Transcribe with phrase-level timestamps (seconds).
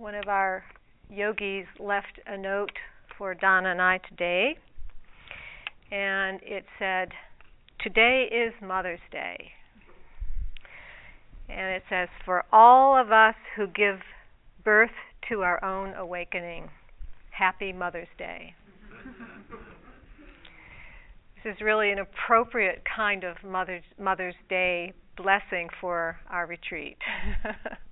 [0.00, 0.64] one of our
[1.10, 2.72] yogis left a note
[3.18, 4.56] for Donna and I today,
[5.92, 7.10] and it said,
[7.80, 9.50] Today is Mother's Day.
[11.50, 13.98] And it says, For all of us who give
[14.64, 14.88] birth
[15.28, 16.70] to our own awakening,
[17.30, 18.54] happy Mother's Day.
[21.44, 26.96] this is really an appropriate kind of Mother's, Mother's Day blessing for our retreat.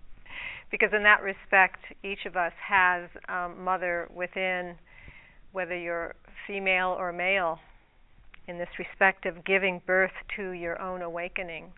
[0.70, 4.74] because in that respect, each of us has um, mother within,
[5.52, 6.14] whether you're
[6.46, 7.58] female or male,
[8.46, 11.72] in this respect of giving birth to your own awakening.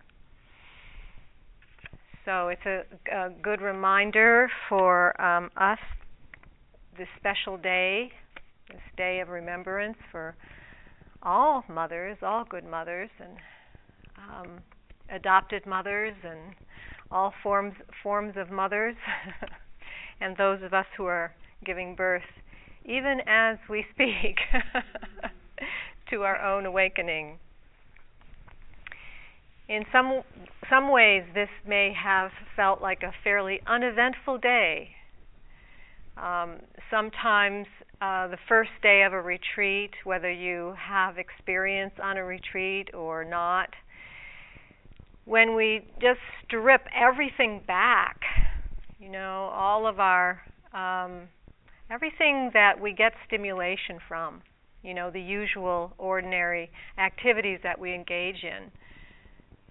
[2.24, 2.82] So it's a,
[3.12, 5.78] a good reminder for um, us
[6.96, 8.12] this special day,
[8.68, 10.36] this day of remembrance for
[11.22, 13.36] all mothers, all good mothers, and
[14.18, 14.58] um,
[15.10, 16.54] adopted mothers, and
[17.10, 18.96] all forms forms of mothers,
[20.20, 21.32] and those of us who are
[21.64, 22.22] giving birth,
[22.84, 24.36] even as we speak,
[26.10, 27.38] to our own awakening.
[29.68, 30.22] In some
[30.68, 34.90] some ways, this may have felt like a fairly uneventful day.
[36.16, 36.56] Um,
[36.90, 37.66] sometimes
[38.00, 43.24] uh, the first day of a retreat, whether you have experience on a retreat or
[43.24, 43.68] not,
[45.24, 48.20] when we just strip everything back,
[48.98, 50.40] you know, all of our,
[50.74, 51.28] um,
[51.90, 54.42] everything that we get stimulation from,
[54.82, 58.70] you know, the usual ordinary activities that we engage in,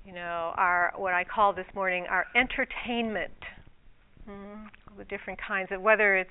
[0.05, 3.33] you know, our, what I call this morning, our entertainment,
[4.27, 4.97] mm-hmm.
[4.97, 6.29] the different kinds of, whether it's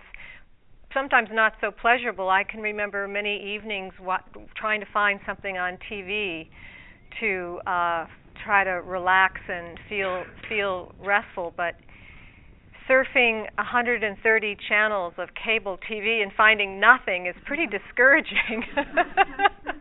[0.95, 2.29] sometimes not so pleasurable.
[2.29, 4.23] I can remember many evenings what,
[4.57, 6.49] trying to find something on TV
[7.21, 8.07] to uh,
[8.45, 11.75] try to relax and feel feel restful, but
[12.89, 17.85] surfing 130 channels of cable TV and finding nothing is pretty mm-hmm.
[17.85, 18.65] discouraging.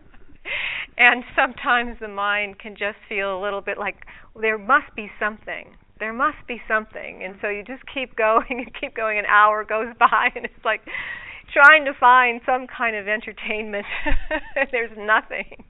[0.98, 3.98] and sometimes the mind can just feel a little bit like
[4.40, 5.76] there must be something.
[6.00, 7.24] There must be something.
[7.24, 9.18] And so you just keep going and keep going.
[9.18, 10.82] An hour goes by and it's like
[11.54, 13.86] trying to find some kind of entertainment.
[14.72, 15.64] There's nothing.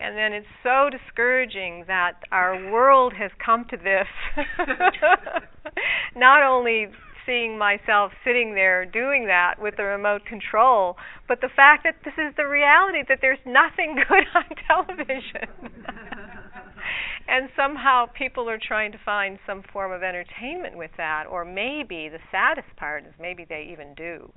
[0.00, 4.08] And then it's so discouraging that our world has come to this.
[6.16, 6.88] Not only
[7.26, 10.96] seeing myself sitting there doing that with the remote control,
[11.28, 15.48] but the fact that this is the reality that there's nothing good on television.
[17.28, 22.08] and somehow people are trying to find some form of entertainment with that, or maybe
[22.08, 24.30] the saddest part is maybe they even do.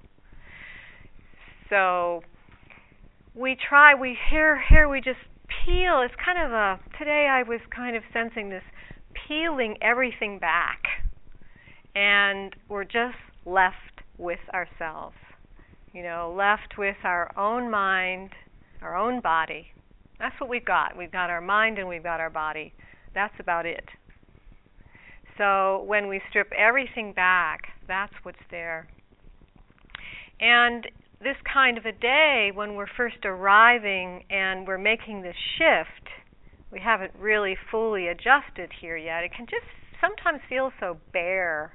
[1.70, 2.22] So
[3.36, 6.02] we try, we here, here we just peel.
[6.02, 8.64] It's kind of a, today I was kind of sensing this
[9.28, 10.82] peeling everything back.
[11.96, 13.76] And we're just left
[14.18, 15.18] with ourselves.
[15.94, 18.32] You know, left with our own mind,
[18.82, 19.68] our own body.
[20.20, 20.98] That's what we've got.
[20.98, 22.74] We've got our mind and we've got our body.
[23.14, 23.86] That's about it.
[25.38, 28.88] So when we strip everything back, that's what's there.
[30.40, 30.88] And
[31.22, 36.10] this kind of a day, when we're first arriving and we're making this shift,
[36.72, 39.24] we haven't really fully adjusted here yet.
[39.24, 39.66] It can just
[40.02, 41.74] sometimes feel so bare,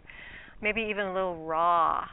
[0.61, 2.05] maybe even a little raw.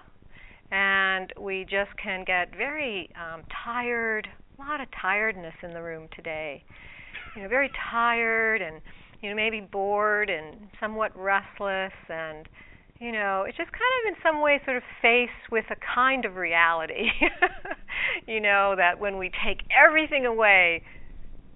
[0.72, 4.28] And we just can get very um, tired,
[4.58, 6.64] a lot of tiredness in the room today.
[7.36, 8.82] You know, very tired and
[9.22, 12.48] you know maybe bored and somewhat restless and
[13.00, 16.26] you know, it's just kind of in some way sort of faced with a kind
[16.26, 17.10] of reality.
[18.28, 20.82] you know, that when we take everything away,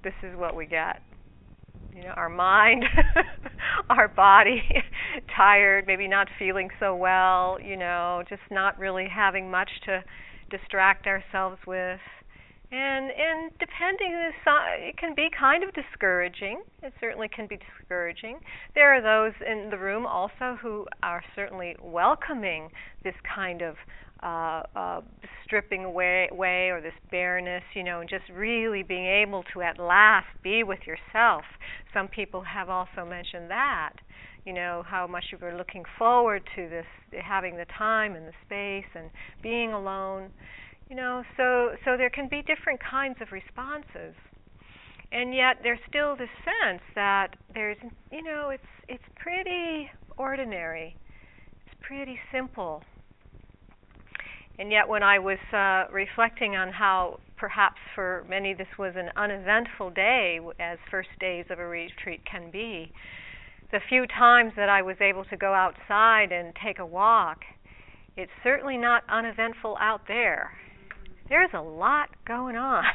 [0.04, 1.02] this is what we get.
[1.96, 2.86] You know, our mind,
[3.90, 4.64] our body,
[5.36, 10.04] tired, maybe not feeling so well, you know, just not really having much to
[10.50, 12.00] distract ourselves with
[12.72, 14.32] and and depending on
[14.80, 18.40] it can be kind of discouraging it certainly can be discouraging
[18.76, 22.70] there are those in the room also who are certainly welcoming
[23.04, 23.76] this kind of
[24.24, 25.02] uh, uh,
[25.44, 29.80] stripping away, away or this bareness, you know, and just really being able to at
[29.80, 31.44] last be with yourself.
[31.94, 33.94] Some people have also mentioned that,
[34.46, 36.86] you know, how much you were looking forward to this,
[37.24, 39.10] having the time and the space and
[39.42, 40.30] being alone.
[40.92, 44.14] You know, so so there can be different kinds of responses.
[45.14, 47.78] And yet there's still this sense that there's
[48.12, 50.98] you know, it's it's pretty ordinary.
[51.66, 52.84] It's pretty simple.
[54.60, 59.12] And yet when I was uh, reflecting on how perhaps for many this was an
[59.16, 62.92] uneventful day as first days of a retreat can be,
[63.72, 67.44] the few times that I was able to go outside and take a walk,
[68.18, 70.52] it's certainly not uneventful out there.
[71.32, 72.84] There's a lot going on.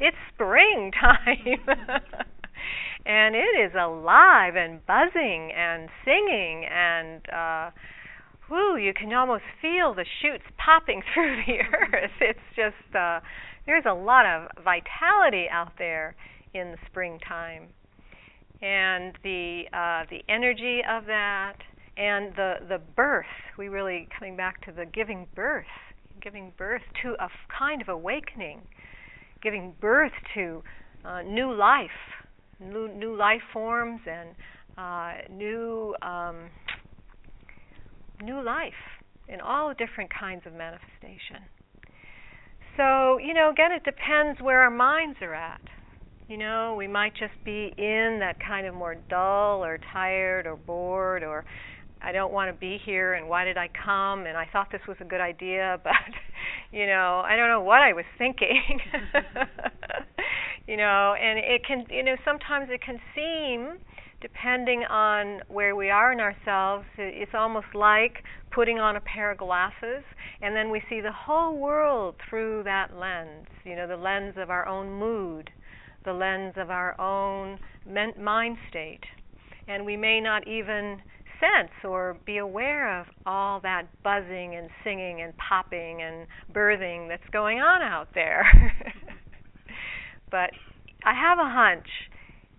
[0.00, 1.62] It's springtime.
[3.06, 7.70] and it is alive and buzzing and singing and uh
[8.50, 12.10] whoo, you can almost feel the shoots popping through the earth.
[12.20, 13.20] It's just uh
[13.66, 16.16] there's a lot of vitality out there
[16.54, 17.68] in the springtime.
[18.62, 21.58] And the uh the energy of that
[21.96, 23.26] and the the birth,
[23.56, 25.66] we really coming back to the giving birth,
[26.20, 28.60] giving birth to a kind of awakening,
[29.42, 30.62] giving birth to
[31.04, 31.90] uh, new life,
[32.60, 34.30] new new life forms and
[34.78, 36.50] uh, new um,
[38.22, 38.72] new life
[39.28, 41.44] in all different kinds of manifestation.
[42.76, 45.60] So, you know, again, it depends where our minds are at.
[46.28, 50.56] You know, we might just be in that kind of more dull or tired or
[50.56, 51.44] bored or
[52.04, 54.26] I don't want to be here and why did I come?
[54.26, 55.92] And I thought this was a good idea but
[56.72, 58.80] you know I don't know what I was thinking.
[60.66, 63.78] You know and it can you know sometimes it can seem
[64.22, 69.36] depending on where we are in ourselves it's almost like putting on a pair of
[69.36, 70.02] glasses
[70.40, 73.46] and then we see the whole world through that lens.
[73.62, 75.50] You know the lens of our own mood
[76.04, 77.58] the lens of our own
[78.18, 79.04] mind state.
[79.66, 81.00] And we may not even
[81.40, 87.28] sense or be aware of all that buzzing and singing and popping and birthing that's
[87.32, 88.44] going on out there.
[90.30, 90.50] but
[91.04, 91.86] I have a hunch,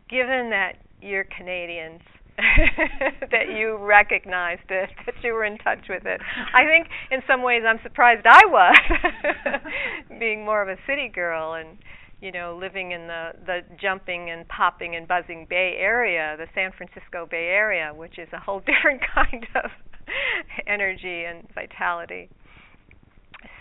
[0.10, 2.02] given that you're Canadians,
[2.38, 6.20] that you recognized it, that you were in touch with it.
[6.54, 11.54] I think in some ways I'm surprised I was, being more of a city girl
[11.54, 11.78] and
[12.26, 16.72] you know, living in the the jumping and popping and buzzing Bay Area, the San
[16.76, 19.70] Francisco Bay Area, which is a whole different kind of
[20.66, 22.30] energy and vitality.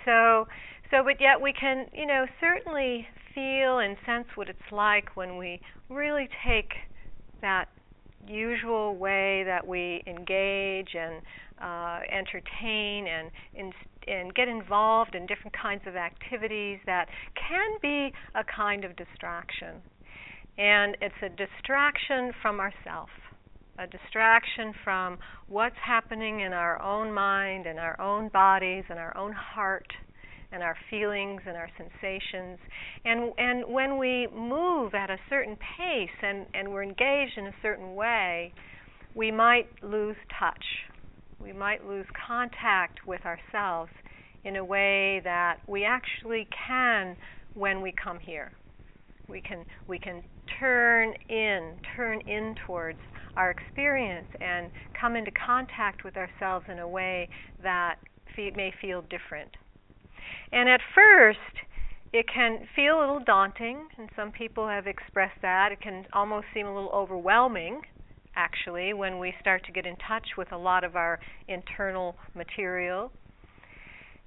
[0.07, 0.49] So,
[0.91, 5.37] so but yet we can, you know, certainly feel and sense what it's like when
[5.37, 6.73] we really take
[7.43, 7.67] that
[8.29, 11.23] usual way that we engage and
[11.61, 13.73] uh, entertain and in,
[14.07, 19.77] and get involved in different kinds of activities that can be a kind of distraction.
[20.59, 23.09] And it's a distraction from ourself,
[23.79, 25.19] a distraction from
[25.49, 29.93] what's happening in our own mind and our own bodies and our own heart
[30.53, 32.59] and our feelings and our sensations.
[33.05, 37.55] And and when we move at a certain pace and, and we're engaged in a
[37.63, 38.53] certain way,
[39.15, 40.65] we might lose touch
[41.45, 43.91] we might lose contact with ourselves
[44.45, 47.17] in a way that we actually can
[47.53, 48.51] when we come here.
[49.29, 50.23] We can we can
[50.59, 52.99] turn in, turn in towards
[53.37, 57.29] our experience and come into contact with ourselves in a way
[57.63, 57.97] that
[58.37, 59.51] may feel different.
[60.55, 61.39] And at first,
[62.13, 65.73] it can feel a little daunting, and some people have expressed that.
[65.73, 67.83] It can almost seem a little overwhelming
[68.37, 73.11] actually, when we start to get in touch with a lot of our internal material.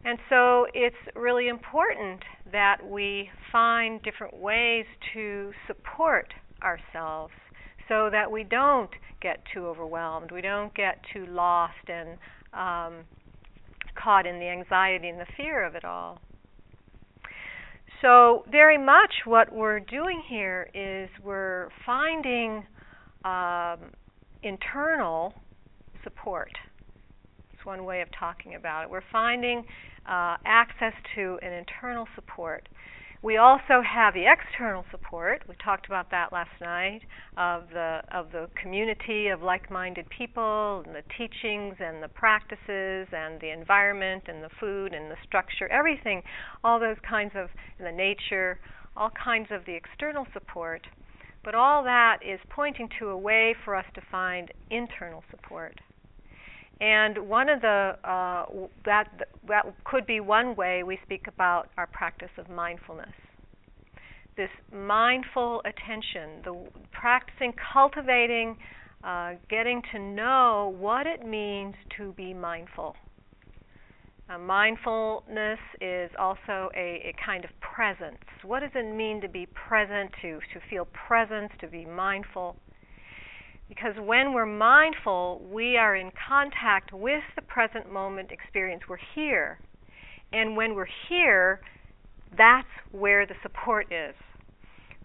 [0.05, 2.21] And so it's really important
[2.51, 6.33] that we find different ways to support
[6.63, 7.33] ourselves
[7.87, 8.91] so that we don't
[9.21, 12.17] get too overwhelmed, we don't get too lost and
[12.53, 13.03] um,
[14.01, 16.19] caught in the anxiety and the fear of it all.
[18.01, 22.63] So, very much what we're doing here is we're finding
[23.25, 23.91] um,
[24.43, 25.33] internal
[26.03, 26.51] support.
[27.53, 28.89] It's one way of talking about it.
[28.89, 29.65] We're finding
[30.07, 32.69] uh, access to an internal support.
[33.23, 35.41] We also have the external support.
[35.49, 37.01] We talked about that last night
[37.35, 43.41] of the of the community of like-minded people and the teachings and the practices and
[43.41, 46.21] the environment and the food and the structure, everything,
[46.63, 48.59] all those kinds of the nature,
[48.95, 50.85] all kinds of the external support.
[51.43, 55.79] But all that is pointing to a way for us to find internal support.
[56.79, 58.45] And one of the uh,
[58.85, 59.09] that
[59.47, 63.13] that could be one way we speak about our practice of mindfulness.
[64.35, 68.57] This mindful attention, the practicing, cultivating,
[69.03, 72.95] uh, getting to know what it means to be mindful
[74.29, 78.17] uh, mindfulness is also a, a, kind of presence.
[78.43, 82.57] What does it mean to be present, to, to feel presence, to be mindful?
[83.69, 88.83] Because when we're mindful, we are in contact with the present moment experience.
[88.89, 89.59] We're here.
[90.31, 91.61] And when we're here,
[92.37, 94.15] that's where the support is.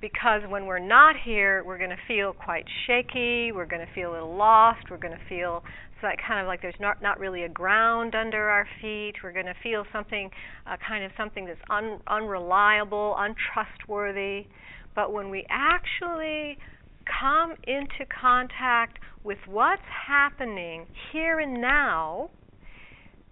[0.00, 3.52] because when we're not here, we're going to feel quite shaky.
[3.52, 4.90] We're going to feel a little lost.
[4.90, 5.62] We're going to feel
[6.02, 9.12] like kind of like there's not not really a ground under our feet.
[9.22, 10.30] We're going to feel something,
[10.66, 14.48] uh, kind of something that's un, unreliable, untrustworthy.
[14.96, 16.58] But when we actually
[17.02, 22.30] come into contact with what's happening here and now,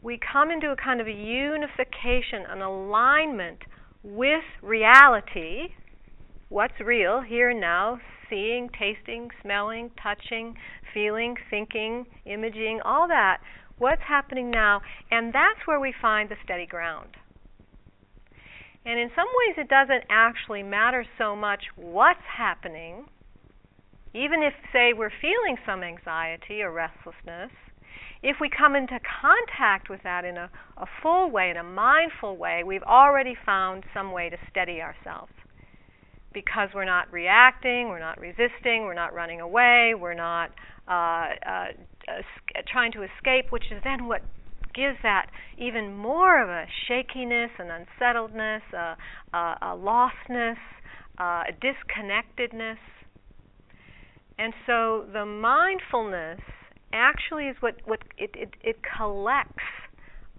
[0.03, 3.59] we come into a kind of a unification, an alignment
[4.03, 5.75] with reality,
[6.49, 10.55] what's real here and now, seeing, tasting, smelling, touching,
[10.95, 13.39] feeling, thinking, imaging, all that,
[13.79, 17.17] what's happening now, and that's where we find the steady ground.
[18.87, 23.05] And in some ways, it doesn't actually matter so much what's happening,
[24.14, 27.50] even if, say, we're feeling some anxiety or restlessness.
[28.23, 32.37] If we come into contact with that in a, a full way, in a mindful
[32.37, 35.33] way, we've already found some way to steady ourselves
[36.33, 40.50] because we're not reacting, we're not resisting, we're not running away, we're not
[40.87, 41.67] uh, uh,
[42.71, 44.23] trying to escape, which is then what
[44.75, 48.97] gives that even more of a shakiness, an unsettledness, a,
[49.35, 50.57] a, a lostness,
[51.19, 52.79] uh, a disconnectedness.
[54.40, 56.40] And so the mindfulness
[56.94, 59.62] actually is what, what it, it, it collects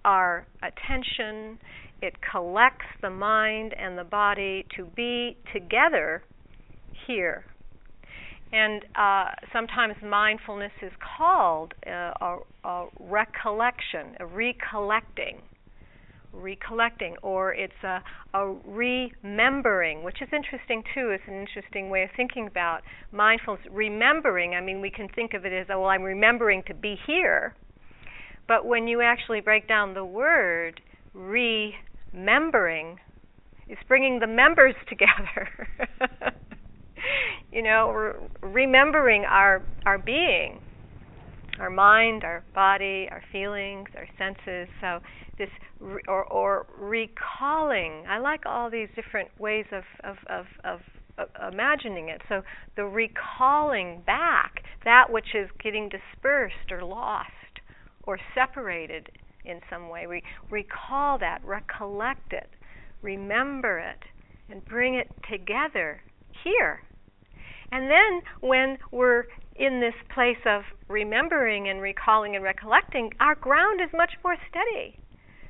[0.04, 1.60] our attention,
[2.02, 6.24] it collects the mind and the body to be together
[7.06, 7.46] here.
[8.52, 15.42] And uh, sometimes mindfulness is called uh, a, a, recollection, a recollecting,
[16.34, 18.02] recollecting, or it's a,
[18.34, 21.10] a remembering, which is interesting too.
[21.10, 23.66] It's an interesting way of thinking about mindfulness.
[23.72, 26.96] Remembering, I mean, we can think of it as, oh, well, I'm remembering to be
[27.08, 27.56] here.
[28.48, 30.82] But when you actually break down the word,
[31.14, 31.76] re
[32.16, 32.98] membering
[33.70, 35.50] is bringing the members together.
[37.52, 40.60] you know, re- remembering our our being,
[41.60, 44.68] our mind, our body, our feelings, our senses.
[44.80, 45.00] So
[45.38, 48.06] this re- or or recalling.
[48.08, 50.80] I like all these different ways of of of, of
[51.52, 52.22] imagining it.
[52.30, 52.42] So
[52.76, 57.30] the recalling back that which is getting dispersed or lost
[58.04, 59.10] or separated
[59.46, 60.08] in some way.
[60.08, 62.50] We recall that, recollect it,
[63.02, 64.00] remember it,
[64.50, 66.02] and bring it together
[66.44, 66.82] here.
[67.72, 73.82] And then when we're in this place of remembering and recalling and recollecting, our ground
[73.82, 74.98] is much more steady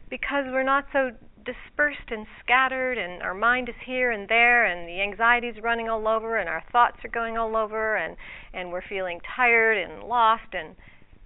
[0.10, 1.12] because we're not so
[1.46, 5.90] dispersed and scattered and our mind is here and there and the anxiety is running
[5.90, 8.16] all over and our thoughts are going all over and
[8.54, 10.76] and we're feeling tired and lost and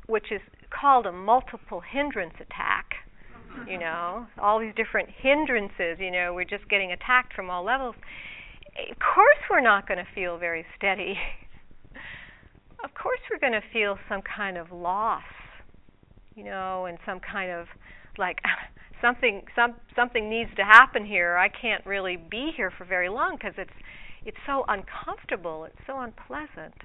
[0.07, 0.39] which is
[0.69, 2.95] called a multiple hindrance attack.
[3.69, 7.95] You know, all these different hindrances, you know, we're just getting attacked from all levels.
[8.91, 11.17] Of course, we're not going to feel very steady.
[12.85, 15.23] Of course, we're going to feel some kind of loss,
[16.35, 17.65] you know, and some kind of
[18.17, 18.37] like
[19.01, 21.35] something some something needs to happen here.
[21.35, 23.73] I can't really be here for very long because it's
[24.23, 25.65] it's so uncomfortable.
[25.65, 26.75] It's so unpleasant.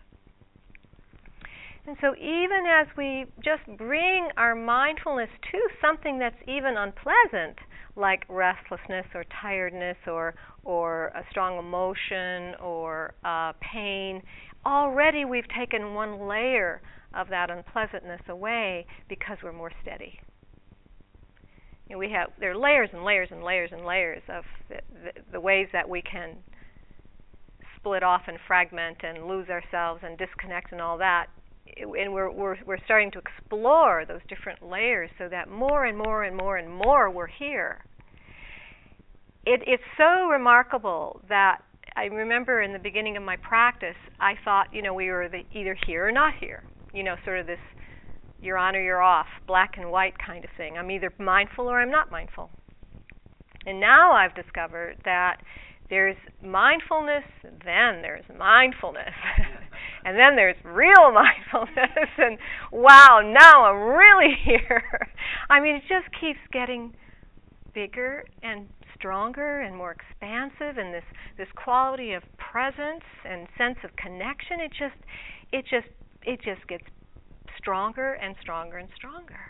[1.86, 7.58] And so, even as we just bring our mindfulness to something that's even unpleasant,
[7.96, 14.22] like restlessness or tiredness or, or a strong emotion or uh, pain,
[14.64, 16.80] already we've taken one layer
[17.14, 20.20] of that unpleasantness away because we're more steady.
[21.88, 24.76] You know, we have there are layers and layers and layers and layers of the,
[24.92, 26.36] the, the ways that we can
[27.76, 31.26] split off and fragment and lose ourselves and disconnect and all that
[31.76, 36.24] and we're, we're we're starting to explore those different layers so that more and more
[36.24, 37.84] and more and more we're here.
[39.46, 41.60] It, it's so remarkable that
[42.00, 45.42] I remember in the beginning of my practice, I thought, you know, we were the,
[45.52, 46.64] either here or not here.
[46.94, 47.58] You know, sort of this
[48.40, 50.78] you're on or you're off, black and white kind of thing.
[50.78, 52.48] I'm either mindful or I'm not mindful.
[53.66, 55.42] And now I've discovered that
[55.90, 59.12] there's mindfulness, then there's mindfulness.
[60.06, 62.38] and then there's real mindfulness and
[62.72, 65.10] wow, now I'm really here.
[65.50, 66.94] I mean, it just keeps getting
[67.74, 68.68] bigger and
[69.00, 71.04] stronger and more expansive and this
[71.38, 75.00] this quality of presence and sense of connection it just
[75.52, 75.88] it just
[76.22, 76.84] it just gets
[77.58, 79.40] stronger and stronger and stronger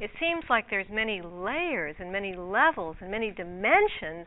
[0.00, 4.26] it seems like there's many layers and many levels and many dimensions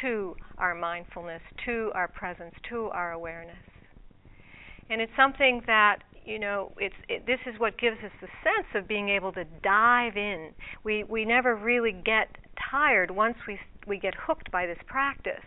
[0.00, 3.56] to our mindfulness, to our presence, to our awareness.
[4.88, 8.66] And it's something that you know, it's it, this is what gives us the sense
[8.74, 10.50] of being able to dive in.
[10.84, 12.28] We we never really get
[12.70, 13.58] tired once we
[13.88, 15.44] we get hooked by this practice.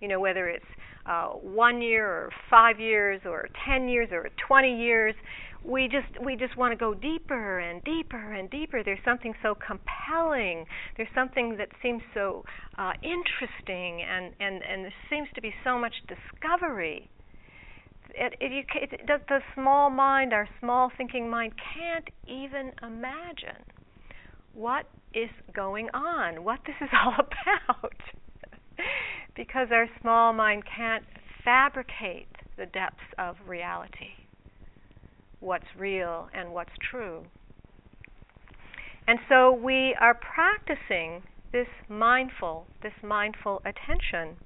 [0.00, 0.64] You know, whether it's
[1.06, 5.14] uh, one year or five years or ten years or twenty years.
[5.64, 8.84] We just we just want to go deeper and deeper and deeper.
[8.84, 10.66] There's something so compelling.
[10.96, 12.44] There's something that seems so
[12.78, 17.10] uh, interesting, and and and there seems to be so much discovery.
[18.14, 23.62] It, it, you, it, the, the small mind, our small thinking mind, can't even imagine
[24.58, 27.94] what is going on, what this is all about
[29.36, 31.04] because our small mind can't
[31.44, 34.18] fabricate the depths of reality,
[35.38, 37.24] what's real and what's true.
[39.06, 41.22] And so we are practicing
[41.52, 44.36] this mindful, this mindful attention,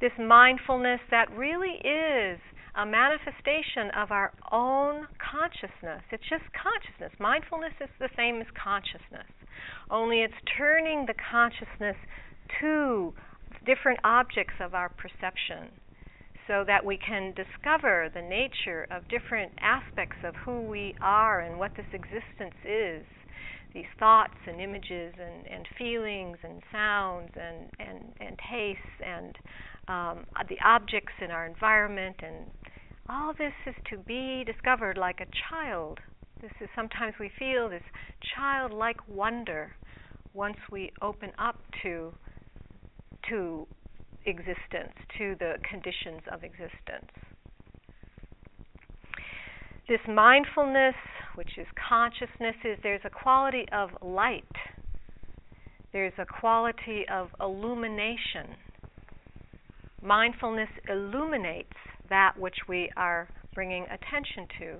[0.00, 2.38] this mindfulness that really is
[2.76, 6.02] a manifestation of our own consciousness.
[6.10, 7.12] It's just consciousness.
[7.20, 9.30] Mindfulness is the same as consciousness,
[9.90, 11.96] only it's turning the consciousness
[12.60, 13.14] to
[13.64, 15.70] different objects of our perception
[16.46, 21.58] so that we can discover the nature of different aspects of who we are and
[21.58, 23.04] what this existence is
[23.74, 29.36] these thoughts and images and, and feelings and sounds and, and, and tastes and
[29.88, 32.46] um, the objects in our environment and
[33.08, 36.00] all this is to be discovered like a child.
[36.40, 37.82] This is sometimes we feel this
[38.34, 39.74] childlike wonder
[40.32, 42.12] once we open up to
[43.28, 43.66] to
[44.26, 47.10] existence, to the conditions of existence.
[49.88, 50.94] This mindfulness,
[51.34, 54.44] which is consciousness, is there's a quality of light.
[55.92, 58.56] There's a quality of illumination.
[60.04, 61.72] Mindfulness illuminates
[62.10, 64.76] that which we are bringing attention to.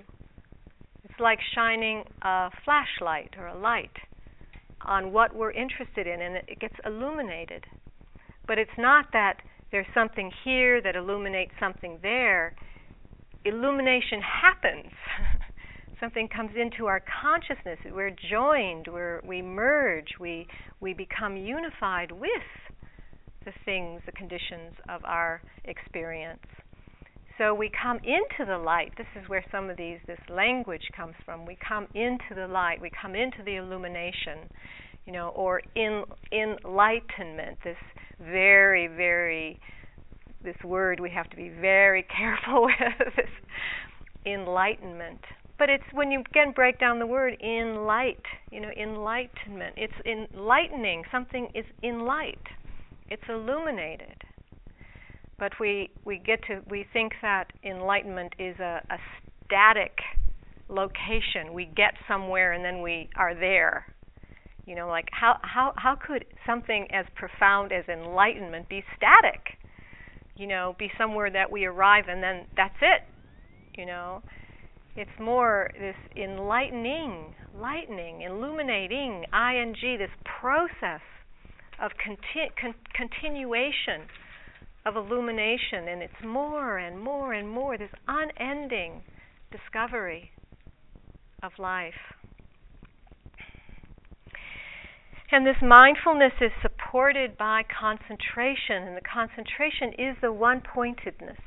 [1.03, 3.95] It's like shining a flashlight or a light
[4.81, 7.65] on what we're interested in, and it gets illuminated.
[8.47, 9.37] But it's not that
[9.71, 12.55] there's something here that illuminates something there.
[13.45, 14.91] Illumination happens.
[15.99, 17.79] something comes into our consciousness.
[17.91, 18.87] We're joined.
[18.91, 20.09] We're, we merge.
[20.19, 20.47] We
[20.81, 22.29] we become unified with
[23.45, 26.39] the things, the conditions of our experience.
[27.37, 28.93] So we come into the light.
[28.97, 31.45] This is where some of these this language comes from.
[31.45, 32.79] We come into the light.
[32.81, 34.49] We come into the illumination,
[35.05, 37.57] you know, or in enlightenment.
[37.63, 37.77] This
[38.21, 39.59] very, very,
[40.43, 43.25] this word we have to be very careful with, this
[44.25, 45.19] enlightenment.
[45.57, 49.75] But it's when you again break down the word in light, you know, enlightenment.
[49.77, 51.03] It's enlightening.
[51.11, 52.39] Something is in light.
[53.09, 54.23] It's illuminated.
[55.37, 58.97] But we, we get to we think that enlightenment is a, a
[59.45, 59.97] static
[60.69, 61.53] location.
[61.53, 63.85] We get somewhere and then we are there.
[64.65, 69.59] You know, like how how how could something as profound as enlightenment be static?
[70.35, 73.03] You know, be somewhere that we arrive and then that's it.
[73.77, 74.23] You know,
[74.95, 81.01] it's more this enlightening, lightening, illuminating, ing, this process
[81.81, 84.07] of conti- con- continuation
[84.85, 89.01] of illumination, and it's more and more and more this unending
[89.51, 90.31] discovery
[91.41, 91.93] of life.
[95.31, 101.39] And this mindfulness is supported by concentration, and the concentration is the one pointedness,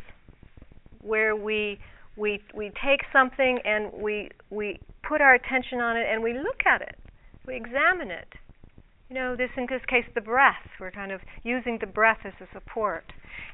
[1.00, 1.78] where we
[2.16, 6.66] we we take something and we we put our attention on it and we look
[6.66, 6.96] at it,
[7.46, 8.28] we examine it.
[9.09, 10.68] You know, this in this case the breath.
[10.79, 13.05] We're kind of using the breath as a support.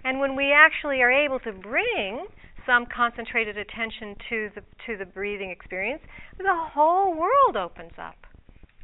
[0.03, 2.27] And when we actually are able to bring
[2.67, 6.03] some concentrated attention to the to the breathing experience,
[6.39, 8.17] the whole world opens up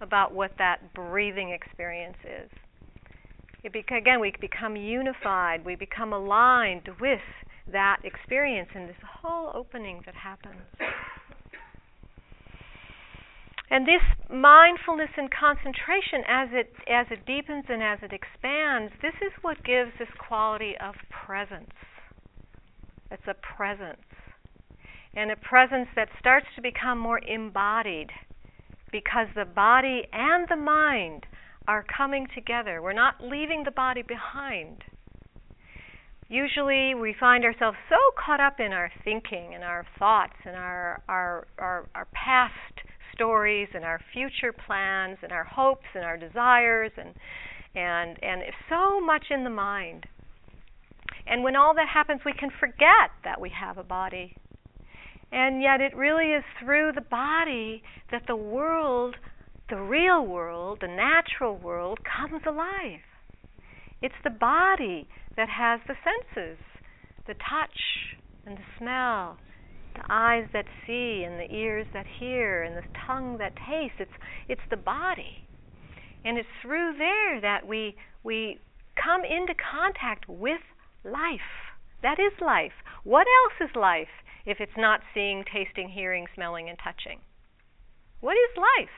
[0.01, 2.51] about what that breathing experience is.
[3.65, 7.21] It again, we become unified, we become aligned with
[7.73, 10.63] that experience and this whole opening that happens.
[13.71, 19.15] And this mindfulness and concentration, as it as it deepens and as it expands, this
[19.23, 21.71] is what gives this quality of presence.
[23.13, 24.03] It's a presence,
[25.15, 28.11] and a presence that starts to become more embodied
[28.91, 31.27] because the body and the mind
[31.69, 32.83] are coming together.
[32.83, 34.83] We're not leaving the body behind.
[36.29, 41.03] Usually, we find ourselves so caught up in our thinking and our thoughts and our,
[41.09, 42.55] our, our, our past
[43.21, 47.15] stories and our future plans and our hopes and our desires and,
[47.75, 50.07] and, and so much in the mind.
[51.27, 54.35] And when all that happens, we can forget that we have a body
[55.33, 59.17] and yet, it really is through the body that the world,
[59.69, 63.01] the real world, the natural world, comes alive.
[64.03, 66.59] It's the body that has the senses
[67.27, 69.37] the touch and the smell,
[69.94, 73.96] the eyes that see and the ears that hear and the tongue that tastes.
[73.98, 75.44] It's it's the body.
[76.24, 78.59] And it's through there that we we
[79.03, 80.61] come into contact with
[81.05, 81.72] life.
[82.03, 82.72] That is life.
[83.05, 84.12] What else is life
[84.46, 87.20] if it's not seeing, tasting, hearing, smelling, and touching?
[88.20, 88.96] What is life?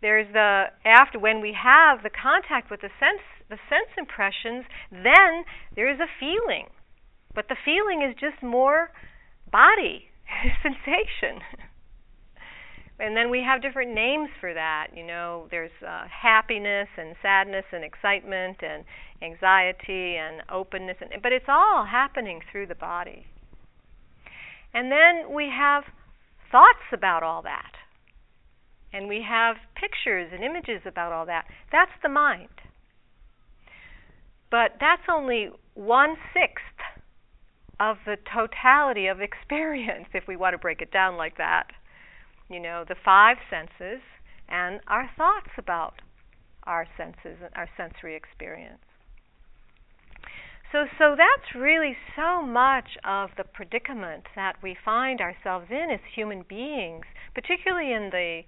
[0.00, 5.44] There's the after when we have the contact with the sense the sense impressions, then
[5.76, 6.66] there is a feeling.
[7.34, 8.90] But the feeling is just more
[9.50, 10.06] body
[10.62, 11.42] sensation.
[12.98, 14.88] and then we have different names for that.
[14.94, 18.84] You know, there's uh, happiness and sadness and excitement and
[19.22, 23.26] anxiety and openness, and, but it's all happening through the body.
[24.74, 25.84] And then we have
[26.50, 27.72] thoughts about all that.
[28.92, 31.46] And we have pictures and images about all that.
[31.70, 32.48] That's the mind.
[34.50, 36.71] But that's only one sixth
[37.80, 41.68] of the totality of experience, if we want to break it down like that.
[42.48, 44.02] You know, the five senses
[44.48, 45.94] and our thoughts about
[46.64, 48.82] our senses and our sensory experience.
[50.70, 56.00] So, so that's really so much of the predicament that we find ourselves in as
[56.14, 57.04] human beings,
[57.34, 58.40] particularly in the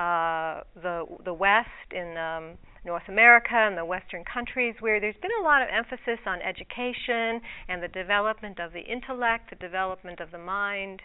[0.00, 5.30] uh, the the West, in um, North America and the Western countries, where there's been
[5.40, 10.30] a lot of emphasis on education and the development of the intellect, the development of
[10.32, 11.00] the mind.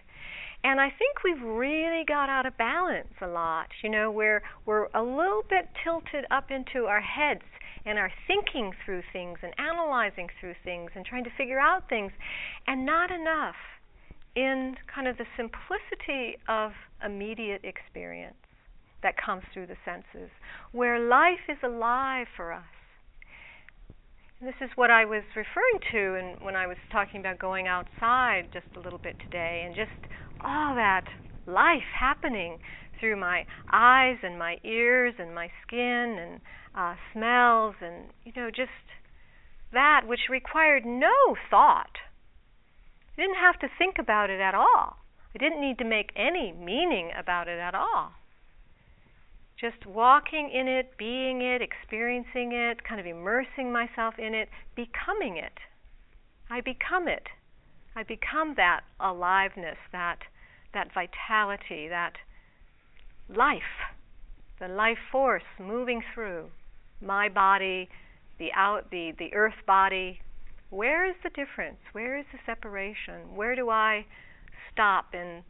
[0.63, 4.87] And I think we've really got out of balance a lot, you know, where we're
[4.95, 7.45] a little bit tilted up into our heads
[7.85, 12.11] and are thinking through things and analyzing through things and trying to figure out things,
[12.65, 13.55] and not enough
[14.35, 16.71] in kind of the simplicity of
[17.05, 18.35] immediate experience
[19.03, 20.29] that comes through the senses,
[20.71, 22.63] where life is alive for us.
[24.39, 27.67] And this is what I was referring to and when I was talking about going
[27.67, 31.05] outside just a little bit today and just all that
[31.47, 32.59] life happening
[32.99, 36.41] through my eyes and my ears and my skin and
[36.75, 38.69] uh, smells and you know just
[39.73, 41.97] that which required no thought.
[43.17, 44.97] I didn't have to think about it at all.
[45.33, 48.11] I didn't need to make any meaning about it at all.
[49.59, 55.37] Just walking in it, being it, experiencing it, kind of immersing myself in it, becoming
[55.37, 55.57] it.
[56.49, 57.23] I become it.
[57.95, 60.19] I become that aliveness, that
[60.73, 62.13] that vitality, that
[63.27, 63.61] life,
[64.59, 66.49] the life force moving through
[67.01, 67.89] my body,
[68.37, 70.19] the out the, the earth body.
[70.69, 71.79] Where is the difference?
[71.93, 73.35] Where is the separation?
[73.35, 74.05] Where do I
[74.71, 75.43] stop and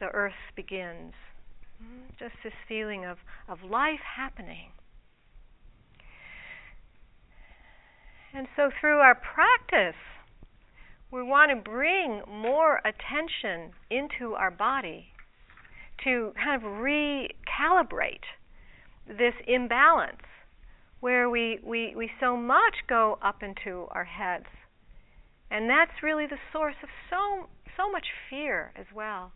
[0.00, 1.14] the earth begins?
[1.80, 4.70] Hmm, just this feeling of, of life happening.
[8.34, 9.98] And so through our practice,
[11.10, 15.06] we want to bring more attention into our body
[16.04, 18.26] to kind of recalibrate
[19.06, 20.22] this imbalance
[21.00, 24.46] where we, we, we so much go up into our heads.
[25.50, 29.32] And that's really the source of so so much fear as well.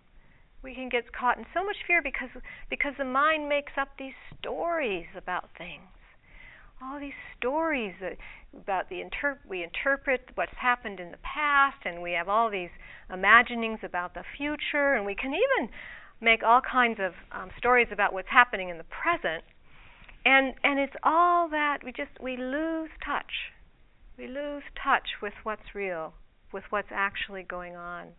[0.63, 2.31] We can get caught in so much fear because
[2.71, 5.91] because the mind makes up these stories about things.
[6.81, 7.95] All these stories
[8.57, 12.71] about the inter- we interpret what's happened in the past and we have all these
[13.13, 15.71] imaginings about the future and we can even
[16.21, 19.43] make all kinds of um, stories about what's happening in the present.
[20.25, 23.51] And and it's all that we just we lose touch.
[24.17, 26.15] We lose touch with what's real
[26.53, 28.13] with what's actually going on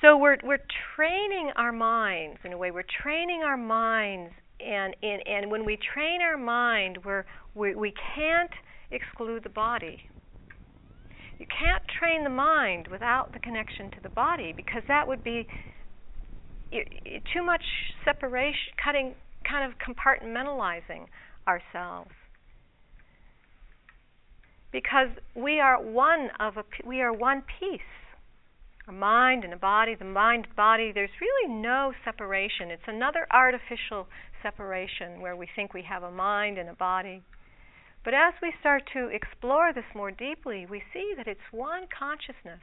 [0.00, 0.62] so we're we're
[0.94, 2.70] training our minds in a way.
[2.70, 7.94] We're training our minds and and, and when we train our mind we're we, we
[8.14, 8.50] can't
[8.90, 10.00] exclude the body.
[11.38, 15.46] You can't train the mind without the connection to the body because that would be
[17.32, 17.62] too much
[18.04, 19.14] separation cutting
[19.48, 21.06] kind of compartmentalizing
[21.46, 22.10] ourselves.
[24.72, 27.80] Because we are one of a we are one piece
[28.88, 34.06] a mind and a body the mind body there's really no separation it's another artificial
[34.42, 37.22] separation where we think we have a mind and a body
[38.04, 42.60] but as we start to explore this more deeply we see that it's one consciousness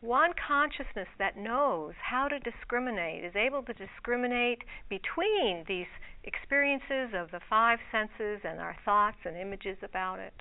[0.00, 5.88] one consciousness that knows how to discriminate, is able to discriminate between these
[6.24, 10.32] experiences of the five senses and our thoughts and images about it.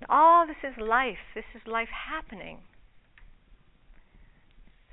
[0.00, 2.58] And all this is life, this is life happening.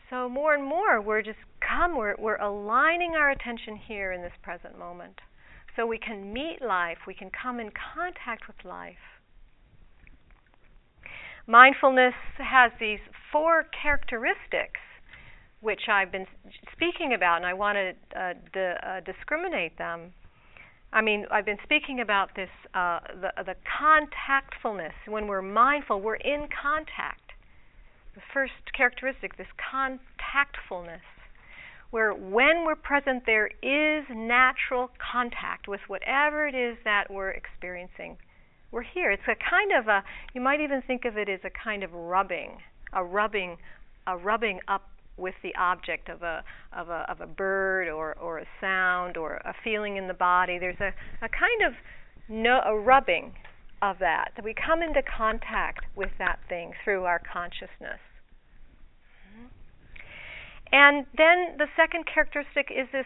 [0.09, 4.33] So more and more we're just come, we're, we're aligning our attention here in this
[4.41, 5.19] present moment.
[5.75, 8.97] so we can meet life, we can come in contact with life.
[11.47, 12.99] Mindfulness has these
[13.31, 14.81] four characteristics
[15.61, 16.25] which I've been
[16.71, 20.13] speaking about, and I want to uh, di- uh, discriminate them.
[20.93, 24.93] I mean, I've been speaking about this uh, the the contactfulness.
[25.07, 27.28] When we're mindful, we're in contact.
[28.19, 30.99] The first characteristic, this contactfulness,
[31.89, 38.17] where when we're present, there is natural contact with whatever it is that we're experiencing.
[38.73, 39.09] We're here.
[39.09, 40.03] It's a kind of a.
[40.33, 42.57] You might even think of it as a kind of rubbing,
[42.91, 43.55] a rubbing,
[44.05, 48.39] a rubbing up with the object of a of a of a bird or or
[48.39, 50.59] a sound or a feeling in the body.
[50.59, 50.91] There's a
[51.23, 51.71] a kind of
[52.27, 53.31] no a rubbing
[53.81, 57.99] of that that we come into contact with that thing through our consciousness.
[60.71, 63.05] And then the second characteristic is this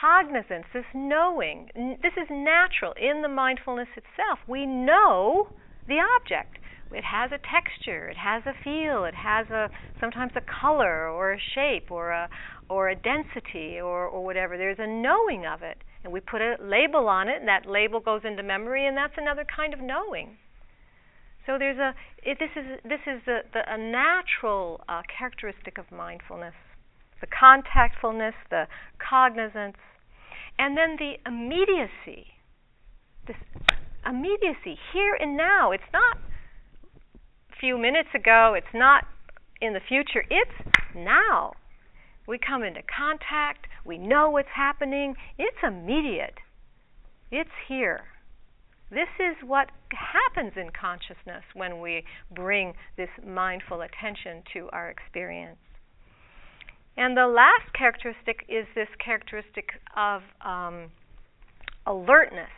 [0.00, 1.70] cognizance, this knowing.
[2.02, 4.38] This is natural in the mindfulness itself.
[4.46, 5.48] We know
[5.86, 6.58] the object
[6.92, 9.68] it has a texture, it has a feel, it has a
[10.00, 12.28] sometimes a color or a shape or a
[12.70, 14.56] or a density or, or whatever.
[14.56, 15.78] There's a knowing of it.
[16.04, 19.14] And we put a label on it and that label goes into memory and that's
[19.16, 20.38] another kind of knowing.
[21.46, 25.90] So there's a it, this is this is the, the a natural uh, characteristic of
[25.90, 26.54] mindfulness,
[27.20, 28.66] the contactfulness, the
[28.98, 29.76] cognizance,
[30.58, 32.26] and then the immediacy.
[33.26, 33.36] This
[34.06, 35.72] immediacy here and now.
[35.72, 38.54] It's not a few minutes ago.
[38.56, 39.04] It's not
[39.60, 40.24] in the future.
[40.30, 41.52] It's now.
[42.26, 43.66] We come into contact.
[43.84, 45.14] We know what's happening.
[45.38, 46.34] It's immediate.
[47.30, 48.04] It's here.
[48.90, 52.04] This is what happens in consciousness when we
[52.34, 55.58] bring this mindful attention to our experience.
[56.98, 60.90] And the last characteristic is this characteristic of um,
[61.86, 62.50] alertness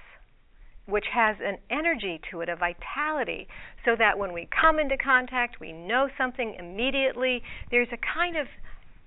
[0.86, 3.46] which has an energy to it, a vitality,
[3.84, 7.42] so that when we come into contact, we know something immediately.
[7.70, 8.46] There's a kind of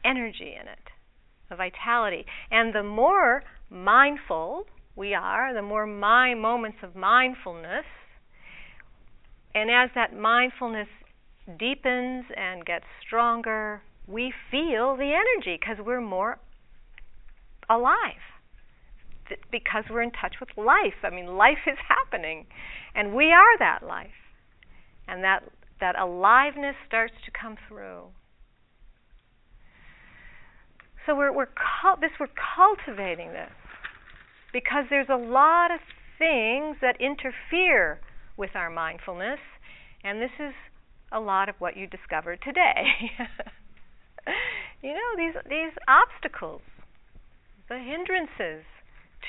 [0.05, 0.87] energy in it,
[1.49, 2.25] a vitality.
[2.51, 4.65] And the more mindful
[4.95, 7.85] we are, the more my moments of mindfulness,
[9.55, 10.87] and as that mindfulness
[11.59, 16.39] deepens and gets stronger, we feel the energy because we're more
[17.69, 18.19] alive
[19.51, 20.99] because we're in touch with life.
[21.03, 22.45] I mean, life is happening,
[22.95, 24.09] and we are that life,
[25.07, 25.43] and that
[25.79, 28.07] that aliveness starts to come through.
[31.05, 31.47] So we're we're
[32.01, 33.51] this we're cultivating this
[34.51, 35.79] because there's a lot of
[36.17, 37.99] things that interfere
[38.37, 39.39] with our mindfulness,
[40.03, 40.53] and this is
[41.11, 43.11] a lot of what you discovered today.
[44.81, 46.61] you know these these obstacles,
[47.69, 48.63] the hindrances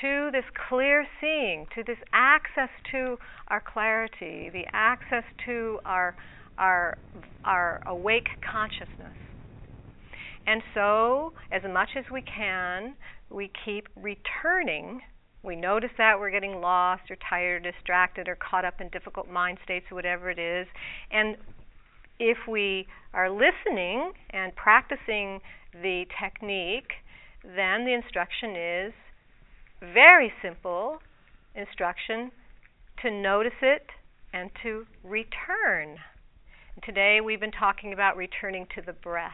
[0.01, 6.15] to this clear seeing, to this access to our clarity, the access to our
[6.57, 6.97] our
[7.43, 9.15] our awake consciousness.
[10.47, 12.95] And so, as much as we can,
[13.29, 15.01] we keep returning.
[15.43, 19.29] We notice that we're getting lost or tired or distracted or caught up in difficult
[19.29, 20.67] mind states or whatever it is.
[21.11, 21.37] And
[22.19, 25.39] if we are listening and practicing
[25.73, 26.91] the technique,
[27.43, 28.93] then the instruction is
[29.93, 30.99] very simple
[31.55, 32.31] instruction
[33.01, 33.87] to notice it
[34.33, 35.97] and to return.
[36.83, 39.31] today we've been talking about returning to the breath.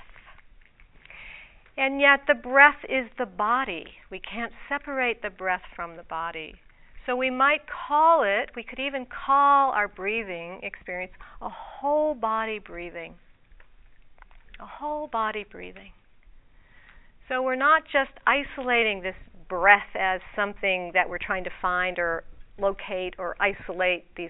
[1.75, 3.85] And yet, the breath is the body.
[4.11, 6.55] We can't separate the breath from the body.
[7.05, 12.59] So, we might call it, we could even call our breathing experience a whole body
[12.59, 13.15] breathing.
[14.61, 15.91] A whole body breathing.
[17.27, 19.15] So, we're not just isolating this
[19.47, 22.23] breath as something that we're trying to find or
[22.57, 24.29] locate or isolate these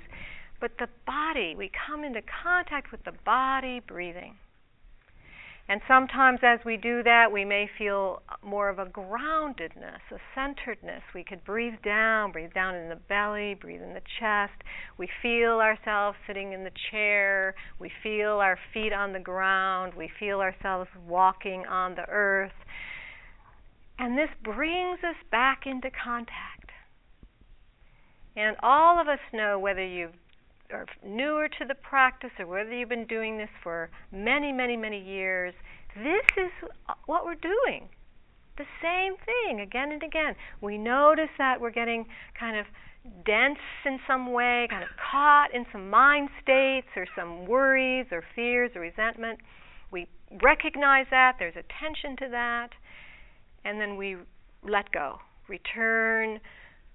[0.59, 4.35] but the body we come into contact with the body breathing
[5.71, 11.01] and sometimes as we do that we may feel more of a groundedness a centeredness.
[11.15, 14.61] We could breathe down breathe down in the belly breathe in the chest.
[14.97, 17.55] We feel ourselves sitting in the chair.
[17.79, 19.93] We feel our feet on the ground.
[19.93, 22.51] We feel ourselves walking on the earth.
[23.97, 26.71] And this brings us back into contact.
[28.35, 30.09] And all of us know whether you
[30.73, 35.01] are newer to the practice or whether you've been doing this for many, many, many
[35.01, 35.53] years,
[35.95, 36.51] this is
[37.05, 37.89] what we're doing.
[38.57, 40.35] The same thing again and again.
[40.61, 42.05] We notice that we're getting
[42.39, 42.65] kind of
[43.25, 48.23] dense in some way, kind of caught in some mind states or some worries or
[48.35, 49.39] fears or resentment.
[49.91, 50.07] We
[50.41, 52.69] recognize that, there's attention to that,
[53.65, 54.17] and then we
[54.63, 56.39] let go, return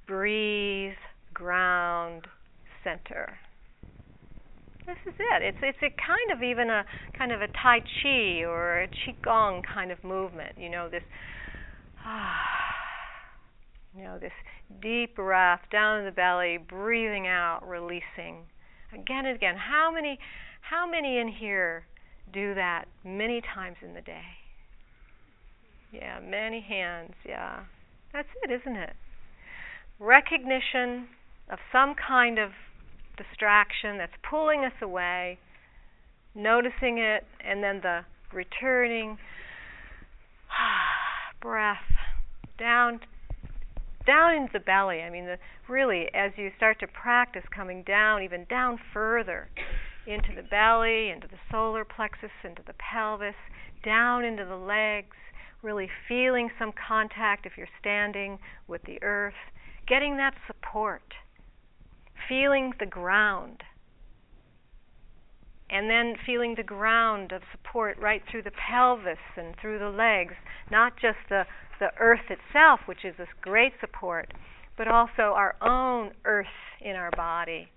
[0.06, 0.94] breathe,
[1.34, 2.26] ground,
[2.84, 3.38] center.
[4.87, 5.42] This is it.
[5.42, 6.85] It's it's a kind of even a
[7.18, 10.53] kind of a tai chi or a qigong kind of movement.
[10.57, 11.03] You know this,
[12.05, 12.31] ah,
[13.96, 14.33] you know this
[14.81, 18.46] deep breath down in the belly, breathing out, releasing.
[18.92, 19.57] Again and again.
[19.57, 20.20] How many
[20.61, 21.85] how many in here
[22.33, 24.22] do that many times in the day?
[25.90, 27.14] Yeah, many hands.
[27.29, 27.64] Yeah,
[28.12, 28.94] that's it, isn't it?
[29.99, 31.09] Recognition
[31.51, 32.51] of some kind of
[33.16, 35.38] distraction that's pulling us away,
[36.35, 38.00] noticing it, and then the
[38.33, 39.18] returning
[41.40, 41.79] breath
[42.59, 43.00] down
[44.07, 45.02] down into the belly.
[45.02, 45.37] I mean, the,
[45.68, 49.48] really, as you start to practice coming down, even down further
[50.07, 53.35] into the belly, into the solar plexus, into the pelvis,
[53.85, 55.16] down into the legs,
[55.62, 59.35] really feeling some contact if you're standing with the earth,
[59.88, 61.02] getting that support
[62.28, 63.62] feeling the ground,
[65.70, 70.34] and then feeling the ground of support right through the pelvis and through the legs,
[70.70, 71.44] not just the,
[71.80, 74.32] the earth itself, which is this great support,
[74.76, 76.46] but also our own earth
[76.80, 77.68] in our body,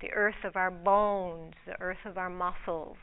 [0.00, 2.96] the earth of our bones, the earth of our muscles,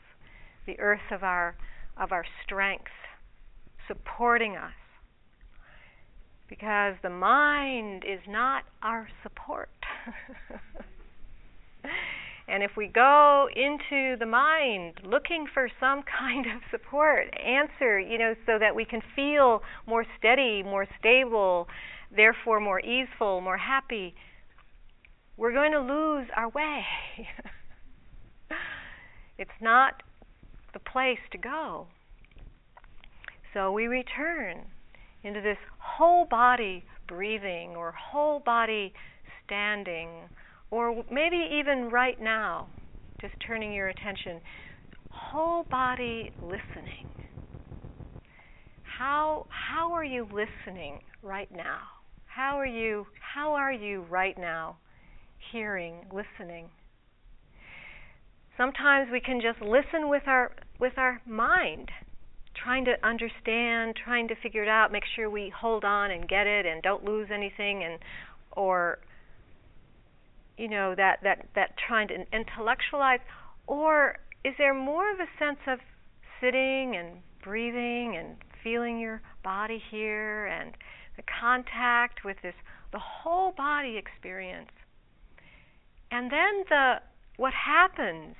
[0.66, 1.56] the earth of our
[1.96, 2.90] of our strength
[3.86, 4.72] supporting us.
[6.48, 9.70] Because the mind is not our support.
[12.46, 18.18] And if we go into the mind looking for some kind of support, answer, you
[18.18, 21.68] know, so that we can feel more steady, more stable,
[22.14, 24.14] therefore more easeful, more happy,
[25.36, 26.84] we're going to lose our way.
[29.38, 30.02] it's not
[30.72, 31.86] the place to go.
[33.52, 34.64] So we return
[35.22, 38.92] into this whole body breathing or whole body
[39.44, 40.08] standing
[40.70, 42.68] or maybe even right now,
[43.20, 44.40] just turning your attention,
[45.08, 47.06] whole body listening.
[48.98, 51.78] How how are you listening right now?
[52.26, 54.76] How are you how are you right now
[55.52, 56.68] hearing, listening?
[58.56, 61.90] Sometimes we can just listen with our with our mind,
[62.54, 66.46] trying to understand, trying to figure it out, make sure we hold on and get
[66.46, 67.98] it and don't lose anything and
[68.52, 68.98] or
[70.56, 73.20] you know that that that trying to intellectualize
[73.66, 75.78] or is there more of a sense of
[76.40, 80.74] sitting and breathing and feeling your body here and
[81.16, 82.54] the contact with this
[82.92, 84.70] the whole body experience?
[86.10, 86.94] And then the
[87.36, 88.36] what happens?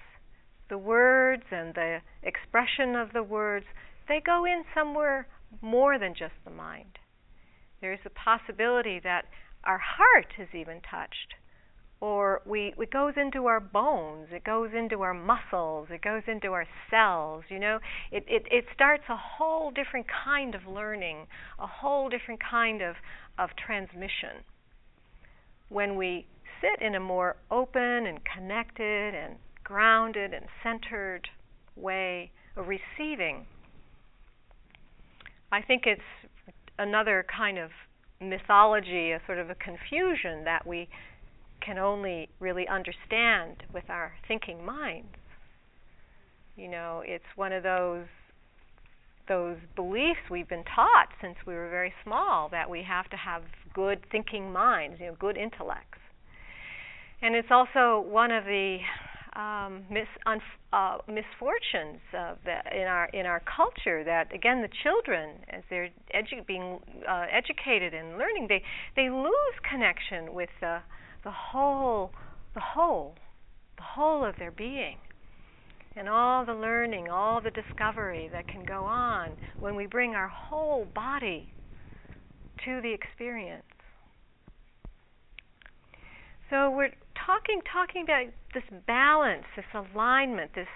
[0.71, 3.67] The words and the expression of the words
[4.09, 5.27] they go in somewhere
[5.63, 6.99] more than just the mind.
[7.81, 9.25] There's a possibility that
[9.65, 11.35] our heart is even touched
[12.05, 16.49] or we it goes into our bones, it goes into our muscles, it goes into
[16.49, 17.79] our cells, you know.
[18.13, 21.27] It it it starts a whole different kind of learning,
[21.59, 22.97] a whole different kind of
[23.39, 24.45] of transmission.
[25.71, 26.27] When we
[26.61, 31.27] sit in a more open and connected and grounded and centered
[31.75, 33.47] way of receiving,
[35.51, 36.03] I think it's
[36.79, 37.71] another kind of
[38.21, 40.87] mythology, a sort of a confusion that we
[41.65, 45.17] can only really understand with our thinking minds.
[46.57, 48.07] You know, it's one of those
[49.27, 53.43] those beliefs we've been taught since we were very small that we have to have
[53.73, 55.99] good thinking minds, you know, good intellects.
[57.23, 58.79] And it's also one of the
[59.35, 60.07] um, mis,
[60.73, 66.47] uh, misfortunes the, in our in our culture that again the children as they're edu-
[66.47, 68.63] being uh, educated and learning they
[68.95, 70.79] they lose connection with the
[71.25, 72.13] the whole,
[72.55, 73.15] the whole,
[73.77, 74.97] the whole of their being.
[75.97, 80.29] And all the learning, all the discovery that can go on when we bring our
[80.29, 81.53] whole body
[82.65, 83.63] to the experience.
[86.51, 86.95] So we're
[87.27, 90.69] talking talking about this balance, this alignment, this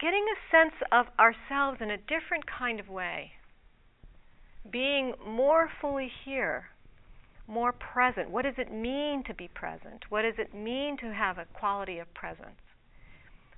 [0.00, 3.32] getting a sense of ourselves in a different kind of way.
[4.70, 6.70] Being more fully here
[7.46, 8.30] more present.
[8.30, 10.04] What does it mean to be present?
[10.08, 12.60] What does it mean to have a quality of presence?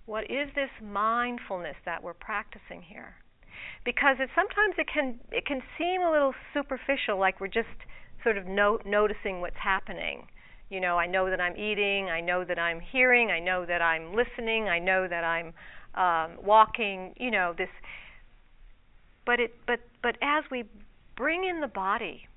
[0.07, 3.17] What is this mindfulness that we're practicing here?
[3.85, 7.69] Because it sometimes it can it can seem a little superficial, like we're just
[8.23, 10.27] sort of no, noticing what's happening.
[10.69, 13.81] You know, I know that I'm eating, I know that I'm hearing, I know that
[13.81, 15.55] I'm listening, I know that I'm
[15.95, 17.15] um, walking.
[17.17, 17.69] You know this,
[19.25, 20.65] but it but but as we
[21.17, 22.29] bring in the body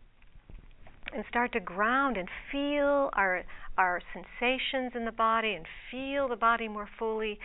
[1.14, 3.44] and start to ground and feel our
[3.78, 7.40] our sensations in the body and feel the body more fully,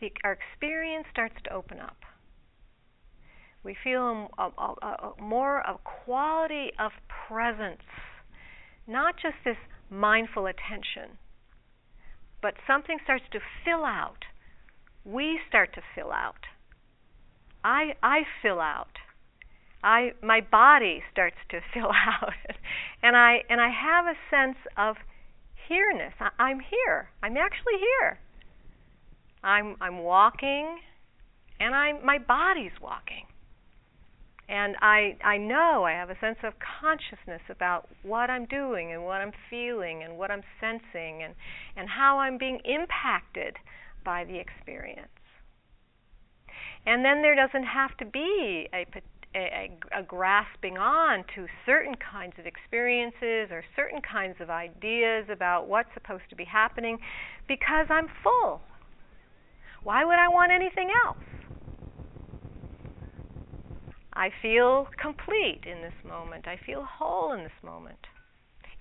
[0.00, 1.96] the, our experience starts to open up.
[3.64, 6.92] We feel a, a, a, more of quality of
[7.26, 7.82] presence,
[8.86, 9.56] not just this
[9.90, 11.16] mindful attention,
[12.42, 14.24] but something starts to fill out.
[15.04, 16.44] We start to fill out.
[17.64, 18.92] I I fill out.
[19.82, 22.34] I my body starts to fill out,
[23.02, 24.96] and I and I have a sense of
[25.68, 26.14] here-ness.
[26.20, 27.10] I, I'm here.
[27.22, 28.18] I'm actually here.
[29.42, 30.78] I'm I'm walking,
[31.60, 33.26] and I'm my body's walking.
[34.48, 39.04] And I I know I have a sense of consciousness about what I'm doing and
[39.04, 41.34] what I'm feeling and what I'm sensing and
[41.76, 43.56] and how I'm being impacted
[44.04, 45.08] by the experience.
[46.86, 48.86] And then there doesn't have to be a
[49.38, 55.68] a, a, grasping on to certain kinds of experiences or certain kinds of ideas about
[55.68, 56.98] what's supposed to be happening
[57.46, 58.60] because I'm full.
[59.82, 61.16] Why would I want anything else?
[64.12, 66.48] I feel complete in this moment.
[66.48, 67.98] I feel whole in this moment.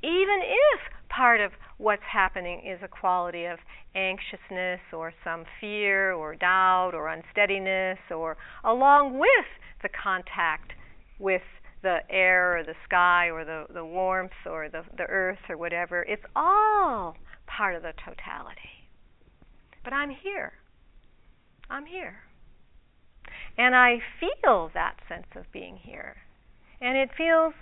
[0.01, 0.79] Even if
[1.09, 3.59] part of what's happening is a quality of
[3.95, 9.49] anxiousness or some fear or doubt or unsteadiness or along with
[9.81, 10.73] the contact
[11.19, 11.41] with
[11.83, 16.03] the air or the sky or the, the warmth or the, the earth or whatever.
[16.03, 17.15] It's all
[17.45, 18.89] part of the totality.
[19.83, 20.53] But I'm here.
[21.69, 22.17] I'm here.
[23.57, 26.17] And I feel that sense of being here.
[26.81, 27.53] And it feels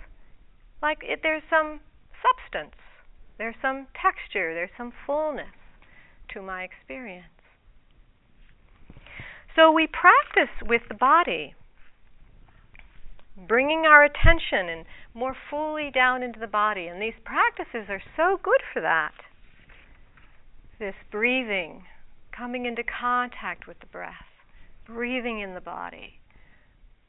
[0.82, 1.80] like it, there's some
[2.20, 2.76] substance,
[3.38, 5.54] there's some texture, there's some fullness
[6.34, 7.26] to my experience.
[9.54, 11.54] So we practice with the body
[13.36, 14.84] bringing our attention and
[15.14, 16.86] more fully down into the body.
[16.86, 19.12] And these practices are so good for that.
[20.78, 21.84] This breathing,
[22.36, 24.26] coming into contact with the breath,
[24.86, 26.20] breathing in the body,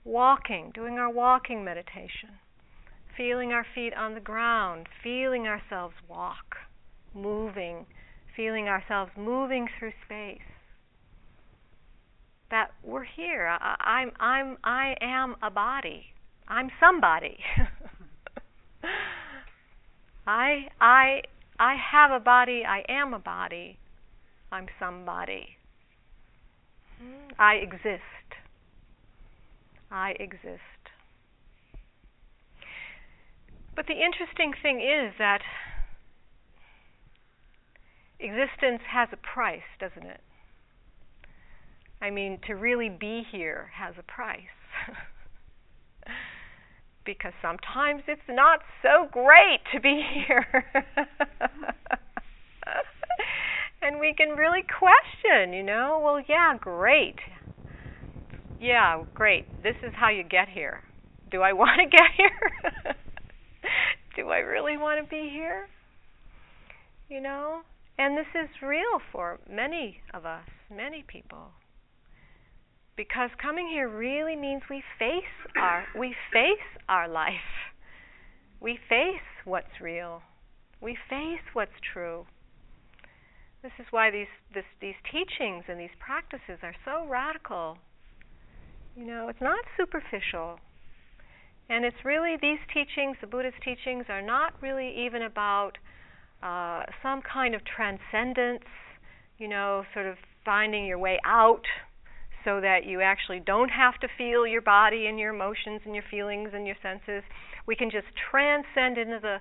[0.04, 2.40] walking, doing our walking meditation,
[3.16, 6.56] feeling our feet on the ground, feeling ourselves walk,
[7.14, 7.86] moving,
[8.36, 10.40] feeling ourselves moving through space.
[12.50, 13.48] That we're here.
[13.48, 16.14] I, I'm I'm I am a body.
[16.48, 17.38] I'm somebody.
[20.28, 21.22] I I
[21.60, 23.78] I have a body, I am a body.
[24.52, 25.58] I'm somebody.
[27.38, 28.02] I exist.
[29.92, 30.62] I exist.
[33.76, 35.42] But the interesting thing is that
[38.20, 40.22] existence has a price, doesn't it?
[42.02, 44.42] I mean, to really be here has a price.
[47.08, 50.66] because sometimes it's not so great to be here.
[53.82, 57.16] and we can really question, you know, well, yeah, great.
[58.60, 59.64] Yeah, great.
[59.64, 60.84] This is how you get here.
[61.32, 62.96] Do I want to get here?
[64.16, 65.68] Do I really want to be here?
[67.10, 67.62] You know?
[67.98, 71.52] And this is real for many of us, many people
[72.98, 75.24] because coming here really means we face
[75.56, 77.32] our we face our life.
[78.60, 80.24] We face what's real.
[80.82, 82.26] We face what's true.
[83.62, 87.78] This is why these this, these teachings and these practices are so radical.
[88.96, 90.60] You know, it's not superficial.
[91.70, 95.74] And it's really these teachings, the Buddhist teachings, are not really even about
[96.42, 98.64] uh, some kind of transcendence,
[99.38, 101.66] you know, sort of finding your way out
[102.48, 106.06] so that you actually don't have to feel your body and your emotions and your
[106.10, 107.22] feelings and your senses.
[107.66, 109.40] We can just transcend into the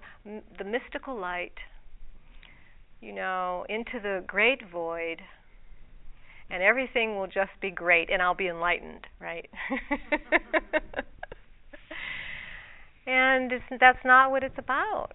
[0.59, 1.55] the mystical light,
[3.01, 5.23] you know, into the great void,
[6.51, 9.49] and everything will just be great, and I'll be enlightened, right?
[13.07, 15.13] and that's not what it's about.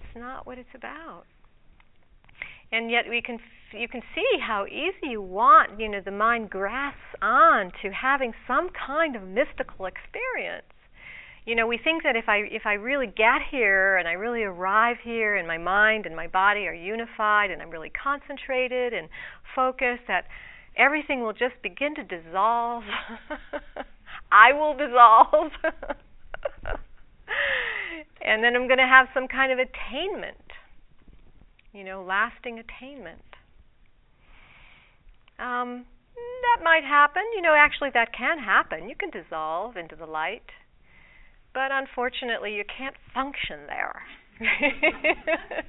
[0.00, 1.26] It's not what it's about
[2.72, 3.38] and yet we can
[3.72, 8.32] you can see how easy you want you know the mind grasps on to having
[8.46, 10.64] some kind of mystical experience.
[11.46, 14.42] You know we think that if i if i really get here and i really
[14.42, 19.08] arrive here and my mind and my body are unified and i'm really concentrated and
[19.54, 20.26] focused that
[20.76, 22.84] everything will just begin to dissolve.
[24.32, 25.52] I will dissolve.
[28.20, 30.36] And then i'm going to have some kind of attainment
[31.78, 33.22] you know, lasting attainment.
[35.38, 37.22] Um, that might happen.
[37.36, 38.88] You know, actually, that can happen.
[38.88, 40.42] You can dissolve into the light.
[41.54, 44.02] but unfortunately, you can't function there.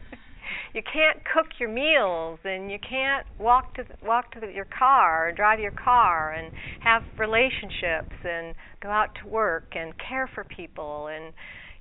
[0.74, 4.66] you can't cook your meals and you can't walk to the, walk to the, your
[4.66, 10.30] car or drive your car and have relationships and go out to work and care
[10.34, 11.34] for people and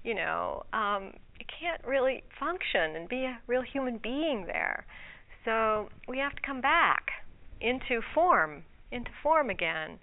[0.04, 4.86] you know um you can't really function and be a real human being there.
[5.44, 7.06] So we have to come back
[7.60, 9.98] into form into form again.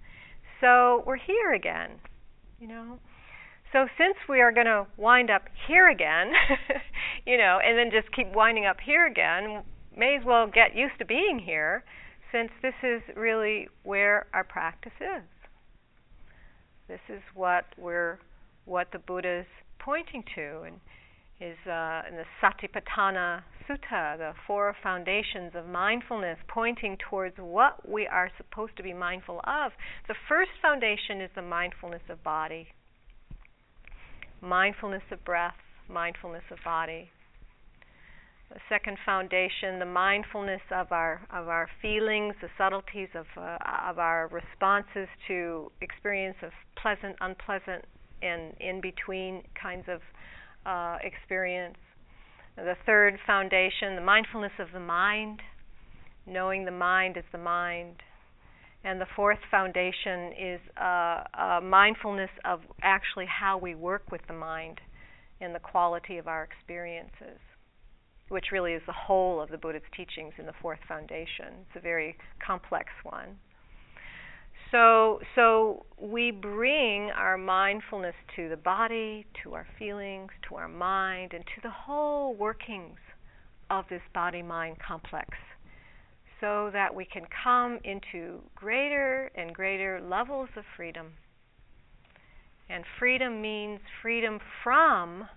[0.61, 1.99] So we're here again
[2.59, 2.99] you know?
[3.71, 6.31] So since we are going to wind up here again,
[7.25, 9.63] you know, and then just keep winding up here again,
[9.95, 11.83] may as well get used to being here
[12.31, 15.23] since this is really where our practice is.
[16.87, 18.19] This is what we're
[18.65, 19.45] what the Buddha is
[19.79, 20.79] pointing to and
[21.39, 28.07] is uh, in the Satipatthana Sutta, the four foundations of mindfulness, pointing towards what we
[28.07, 29.71] are supposed to be mindful of.
[30.07, 32.67] The first foundation is the mindfulness of body
[34.41, 35.55] mindfulness of breath,
[35.89, 37.09] mindfulness of body.
[38.49, 43.57] The second foundation, the mindfulness of our of our feelings, the subtleties of uh,
[43.89, 47.85] of our responses to experience of pleasant, unpleasant,
[48.21, 49.99] and in between kinds of
[50.65, 51.77] uh, experience.
[52.55, 55.41] The third foundation, the mindfulness of the mind,
[56.25, 58.01] knowing the mind is the mind.
[58.83, 64.33] And the fourth foundation is uh, uh, mindfulness of actually how we work with the
[64.33, 64.79] mind
[65.41, 67.39] and the quality of our experiences,
[68.29, 71.65] which really is the whole of the Buddha's teachings in the fourth foundation.
[71.67, 73.37] It's a very complex one.
[74.75, 81.31] So, so we bring our mindfulness to the body, to our feelings, to our mind,
[81.31, 82.97] and to the whole workings
[83.69, 85.29] of this body mind complex
[86.41, 91.13] so that we can come into greater and greater levels of freedom.
[92.69, 95.29] And freedom means freedom from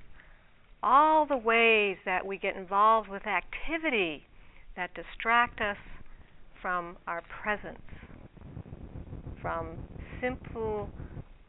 [0.82, 4.24] all the ways that we get involved with activity
[4.74, 5.76] that distract us
[6.61, 7.78] from our presence,
[9.41, 9.78] from
[10.20, 10.91] simple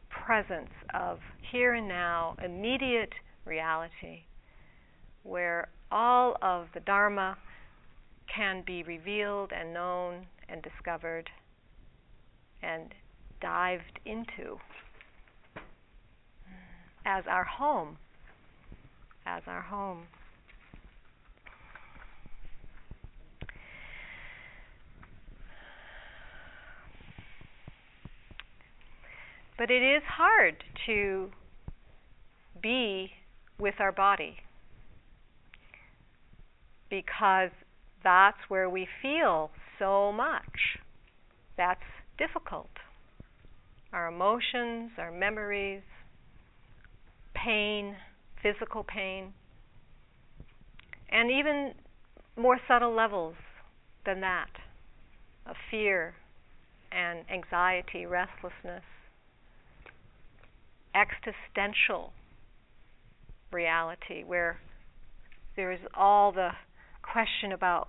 [0.08, 1.18] presence of
[1.50, 3.12] here and now, immediate
[3.44, 4.22] reality,
[5.22, 7.36] where all of the Dharma
[8.34, 11.28] can be revealed and known and discovered
[12.62, 12.94] and
[13.40, 14.58] dived into
[17.04, 17.96] as our home.
[19.26, 20.06] As our home.
[29.60, 31.28] But it is hard to
[32.62, 33.10] be
[33.58, 34.36] with our body
[36.88, 37.50] because
[38.02, 40.78] that's where we feel so much.
[41.58, 41.82] That's
[42.16, 42.70] difficult.
[43.92, 45.82] Our emotions, our memories,
[47.34, 47.96] pain,
[48.42, 49.34] physical pain,
[51.10, 51.74] and even
[52.34, 53.34] more subtle levels
[54.06, 54.52] than that
[55.44, 56.14] of fear
[56.90, 58.84] and anxiety, restlessness,
[60.94, 62.12] existential
[63.52, 64.60] reality where
[65.56, 66.50] there is all the
[67.02, 67.88] question about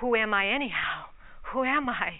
[0.00, 1.04] who am I anyhow?
[1.52, 2.10] Who am I?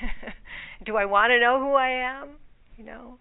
[0.86, 2.36] Do I want to know who I am?
[2.78, 3.18] You know,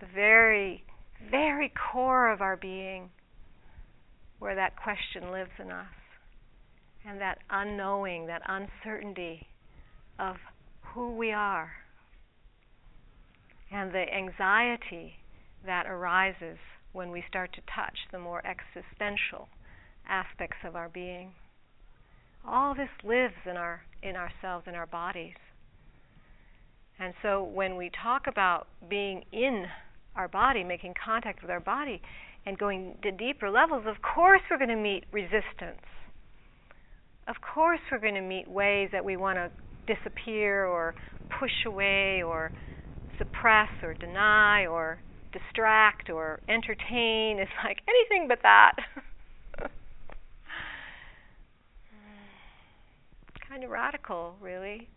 [0.00, 0.84] the very,
[1.30, 3.10] very core of our being,
[4.38, 5.86] where that question lives in us,
[7.06, 9.46] and that unknowing, that uncertainty
[10.18, 10.36] of
[10.94, 11.70] who we are,
[13.70, 15.19] and the anxiety
[15.66, 16.58] that arises
[16.92, 19.48] when we start to touch the more existential
[20.08, 21.32] aspects of our being.
[22.46, 25.34] All this lives in our in ourselves in our bodies.
[26.98, 29.66] And so when we talk about being in
[30.16, 32.00] our body, making contact with our body,
[32.46, 35.84] and going to deeper levels, of course we're going to meet resistance.
[37.28, 39.50] Of course we're going to meet ways that we want to
[39.94, 40.94] disappear or
[41.38, 42.52] push away or
[43.18, 44.98] suppress or deny or
[45.32, 47.38] distract or entertain.
[47.38, 48.76] is like anything but that.
[53.48, 54.88] kind of radical, really.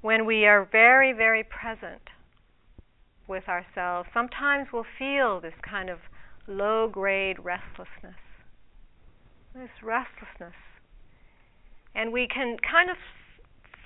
[0.00, 2.02] When we are very, very present
[3.28, 5.98] with ourselves, sometimes we'll feel this kind of
[6.48, 8.18] low grade restlessness.
[9.54, 10.54] This restlessness.
[11.94, 12.96] And we can kind of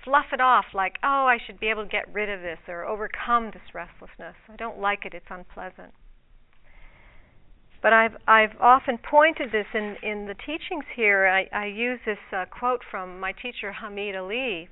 [0.04, 2.84] fluff it off like, oh, I should be able to get rid of this or
[2.84, 4.36] overcome this restlessness.
[4.48, 5.92] I don't like it, it's unpleasant.
[7.82, 11.26] But I've I've often pointed this in in the teachings here.
[11.26, 14.68] I, I use this uh, quote from my teacher Hameed Ali,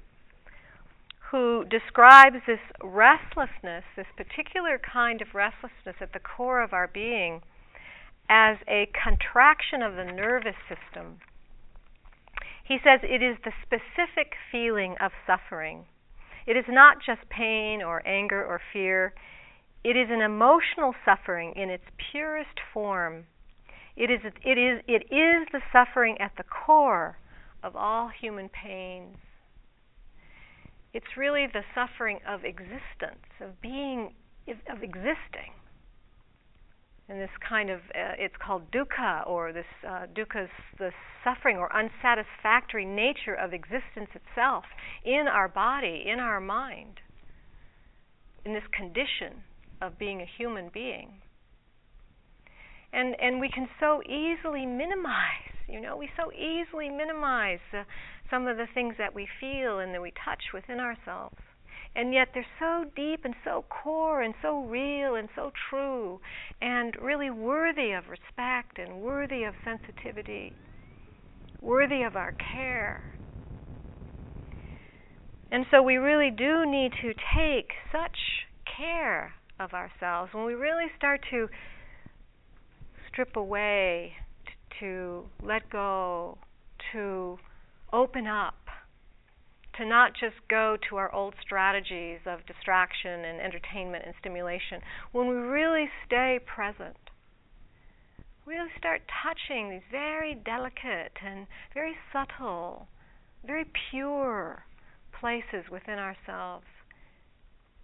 [1.33, 7.43] who describes this restlessness, this particular kind of restlessness at the core of our being,
[8.29, 11.19] as a contraction of the nervous system.
[12.71, 15.87] He says it is the specific feeling of suffering.
[16.47, 19.13] It is not just pain or anger or fear.
[19.83, 23.27] It is an emotional suffering in its purest form.
[23.97, 27.19] It is, it is, it is the suffering at the core
[27.65, 29.17] of all human pains.
[30.95, 34.15] It's really the suffering of existence, of being,
[34.47, 35.59] of existing.
[37.11, 40.47] And this kind of, uh, it's called dukkha, or this uh, dukkha
[40.79, 40.93] the
[41.25, 44.63] suffering or unsatisfactory nature of existence itself
[45.05, 47.01] in our body, in our mind,
[48.45, 49.43] in this condition
[49.83, 51.15] of being a human being.
[52.93, 57.83] And, and we can so easily minimize, you know, we so easily minimize uh,
[58.31, 61.39] some of the things that we feel and that we touch within ourselves.
[61.95, 66.21] And yet they're so deep and so core and so real and so true
[66.61, 70.53] and really worthy of respect and worthy of sensitivity,
[71.61, 73.03] worthy of our care.
[75.51, 78.17] And so we really do need to take such
[78.77, 81.49] care of ourselves when we really start to
[83.09, 84.13] strip away,
[84.79, 86.39] to let go,
[86.93, 87.39] to
[87.93, 88.55] open up,
[89.81, 95.27] to not just go to our old strategies of distraction and entertainment and stimulation, when
[95.27, 96.99] we really stay present,
[98.45, 102.89] really start touching these very delicate and very subtle,
[103.47, 104.65] very pure
[105.19, 106.67] places within ourselves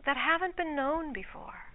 [0.05, 1.73] that haven't been known before.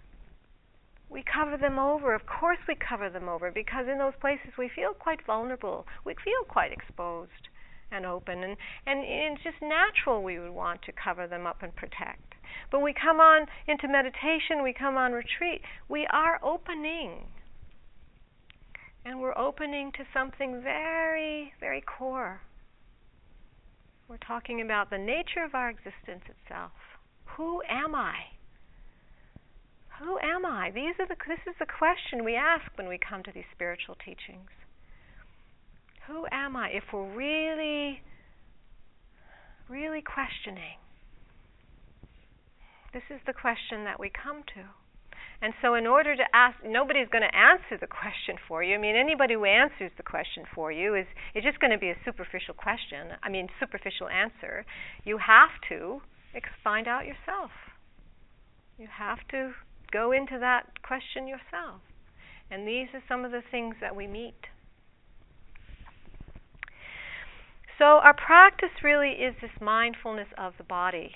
[1.10, 2.14] We cover them over.
[2.14, 5.84] Of course, we cover them over because in those places we feel quite vulnerable.
[6.06, 7.48] We feel quite exposed
[7.92, 11.74] and open, and, and it's just natural we would want to cover them up and
[11.76, 12.34] protect.
[12.70, 17.26] But we come on into meditation, we come on retreat, we are opening.
[19.04, 22.40] And we're opening to something very, very core.
[24.08, 26.72] We're talking about the nature of our existence itself.
[27.36, 28.14] Who am I?
[29.98, 30.70] Who am I?
[30.70, 33.96] These are the, this is the question we ask when we come to these spiritual
[34.04, 34.50] teachings.
[36.08, 36.70] Who am I?
[36.70, 38.02] If we're really,
[39.68, 40.78] really questioning,
[42.92, 44.64] this is the question that we come to.
[45.40, 48.76] And so, in order to ask, nobody's going to answer the question for you.
[48.76, 51.90] I mean, anybody who answers the question for you is, is just going to be
[51.90, 53.08] a superficial question.
[53.24, 54.64] I mean, superficial answer.
[55.04, 56.00] You have to
[56.62, 57.50] find out yourself.
[58.78, 59.52] You have to
[59.90, 61.80] go into that question yourself.
[62.50, 64.46] And these are some of the things that we meet.
[67.78, 71.12] So, our practice really is this mindfulness of the body.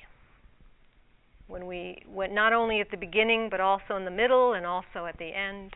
[1.49, 5.07] When we, when not only at the beginning, but also in the middle and also
[5.07, 5.75] at the end.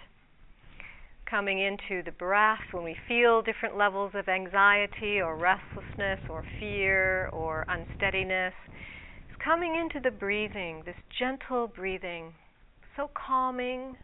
[1.28, 7.28] Coming into the breath when we feel different levels of anxiety or restlessness or fear
[7.28, 8.54] or unsteadiness.
[9.28, 12.32] It's coming into the breathing, this gentle breathing,
[12.96, 13.96] so calming,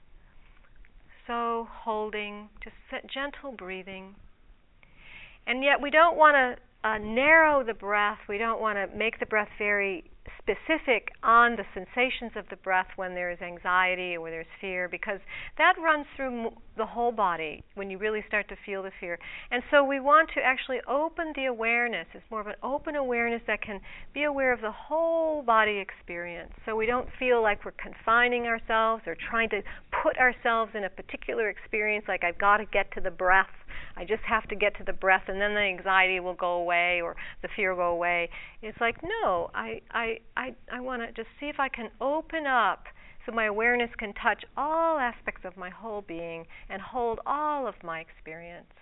[1.27, 2.77] so holding, just
[3.12, 4.14] gentle breathing.
[5.49, 8.18] And yet, we don't want to uh, narrow the breath.
[8.28, 10.05] We don't want to make the breath very
[10.39, 14.89] specific on the sensations of the breath when there is anxiety or when there's fear
[14.89, 15.18] because
[15.59, 19.18] that runs through the whole body when you really start to feel the fear.
[19.51, 22.07] And so we want to actually open the awareness.
[22.14, 23.80] It's more of an open awareness that can
[24.14, 26.53] be aware of the whole body experience.
[26.64, 29.62] So we don't feel like we're confining ourselves or trying to
[30.03, 33.47] put ourselves in a particular experience like I've got to get to the breath
[33.97, 37.01] I just have to get to the breath and then the anxiety will go away
[37.03, 38.29] or the fear will go away.
[38.62, 42.47] It's like, no, I I I, I want to just see if I can open
[42.47, 42.85] up
[43.27, 47.75] so my awareness can touch all aspects of my whole being and hold all of
[47.83, 48.73] my experience.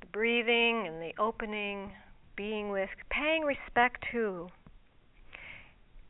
[0.00, 1.92] The breathing and the opening,
[2.36, 4.48] being with, paying respect to.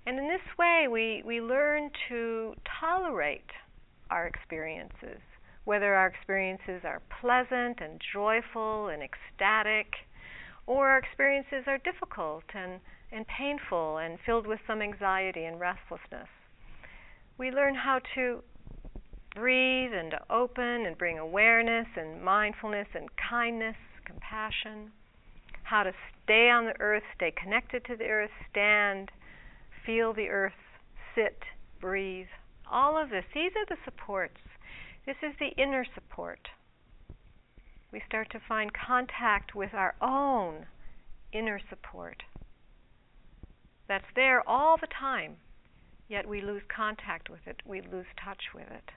[0.07, 3.51] And in this way, we, we learn to tolerate
[4.11, 5.20] our experiences
[5.66, 9.92] whether our experiences are pleasant and joyful and ecstatic,
[10.64, 16.28] or our experiences are difficult and, and painful and filled with some anxiety and restlessness.
[17.36, 18.42] We learn how to
[19.34, 24.92] breathe and to open and bring awareness and mindfulness and kindness, compassion,
[25.64, 25.92] how to
[26.22, 29.10] stay on the earth, stay connected to the earth, stand,
[29.84, 30.52] feel the earth,
[31.16, 31.42] sit,
[31.80, 32.28] breathe.
[32.70, 34.38] All of this, these are the supports
[35.07, 36.48] this is the inner support.
[37.92, 40.66] We start to find contact with our own
[41.32, 42.22] inner support.
[43.88, 45.36] that's there all the time,
[46.09, 48.90] yet we lose contact with it, we lose touch with it.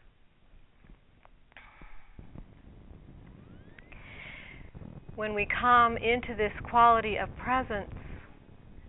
[5.15, 7.93] When we come into this quality of presence,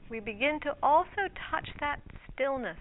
[0.09, 2.01] we begin to also touch that
[2.33, 2.79] stillness,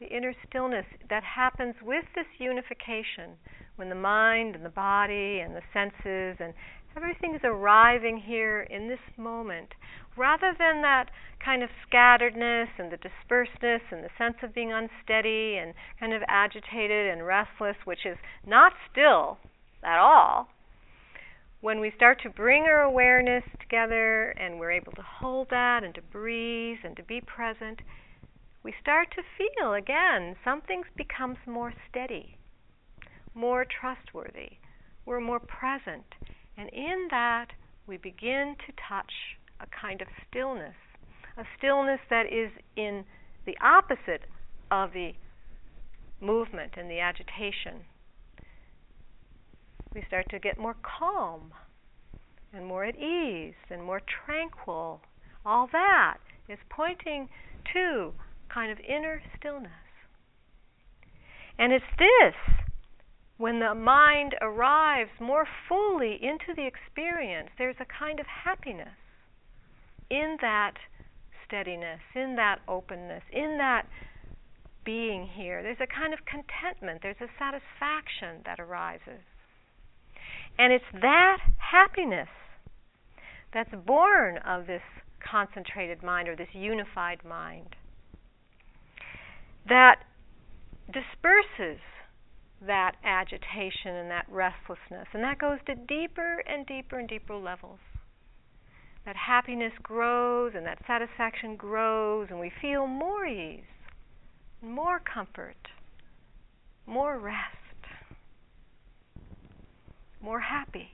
[0.00, 3.32] the inner stillness that happens with this unification
[3.76, 6.52] when the mind and the body and the senses and
[6.96, 9.68] everything is arriving here in this moment
[10.16, 11.10] rather than that
[11.44, 16.22] kind of scatteredness and the dispersedness and the sense of being unsteady and kind of
[16.26, 18.16] agitated and restless, which is
[18.46, 19.38] not still
[19.84, 20.48] at all,
[21.60, 25.94] when we start to bring our awareness together and we're able to hold that and
[25.94, 27.80] to breathe and to be present,
[28.66, 32.36] we start to feel again something becomes more steady,
[33.32, 34.58] more trustworthy.
[35.04, 36.02] We're more present.
[36.58, 37.46] And in that,
[37.86, 39.12] we begin to touch
[39.60, 40.74] a kind of stillness,
[41.36, 43.04] a stillness that is in
[43.46, 44.22] the opposite
[44.72, 45.12] of the
[46.20, 47.84] movement and the agitation.
[49.94, 51.52] We start to get more calm
[52.52, 55.02] and more at ease and more tranquil.
[55.44, 56.16] All that
[56.48, 57.28] is pointing
[57.72, 58.12] to
[58.52, 59.72] kind of inner stillness.
[61.58, 62.34] And it's this
[63.38, 68.96] when the mind arrives more fully into the experience, there's a kind of happiness
[70.10, 70.72] in that
[71.46, 73.86] steadiness, in that openness, in that
[74.84, 75.62] being here.
[75.62, 79.20] There's a kind of contentment, there's a satisfaction that arises.
[80.58, 82.28] And it's that happiness
[83.52, 84.82] that's born of this
[85.20, 87.76] concentrated mind or this unified mind
[89.68, 89.96] that
[90.86, 91.80] disperses
[92.66, 95.06] that agitation and that restlessness.
[95.12, 97.78] And that goes to deeper and deeper and deeper levels.
[99.04, 103.60] That happiness grows and that satisfaction grows, and we feel more ease,
[104.62, 105.56] more comfort,
[106.86, 107.36] more rest,
[110.20, 110.88] more happy.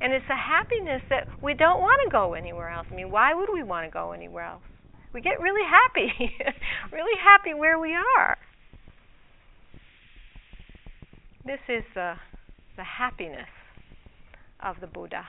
[0.00, 2.86] And it's a happiness that we don't want to go anywhere else.
[2.90, 4.62] I mean, why would we want to go anywhere else?
[5.12, 6.36] We get really happy,
[6.92, 8.38] really happy where we are.
[11.44, 12.14] This is the,
[12.76, 13.48] the happiness
[14.62, 15.26] of the Buddha,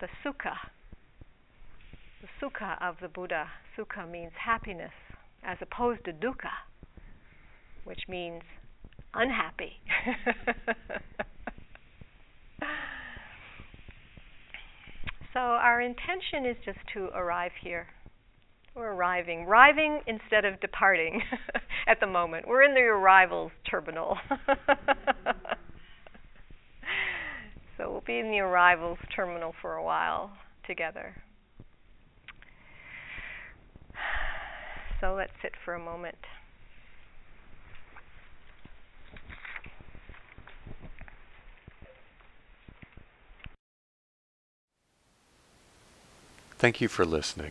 [0.00, 0.54] the sukha.
[2.20, 3.48] The sukha of the Buddha.
[3.76, 4.92] Sukha means happiness,
[5.42, 6.52] as opposed to dukkha,
[7.82, 8.42] which means
[9.14, 9.80] unhappy.
[15.32, 17.88] so, our intention is just to arrive here.
[18.74, 19.40] We're arriving.
[19.40, 21.22] Arriving instead of departing
[21.86, 22.48] at the moment.
[22.48, 24.16] We're in the arrivals terminal.
[27.76, 30.30] so we'll be in the arrivals terminal for a while
[30.66, 31.14] together.
[35.00, 36.16] So let's sit for a moment.
[46.56, 47.50] Thank you for listening.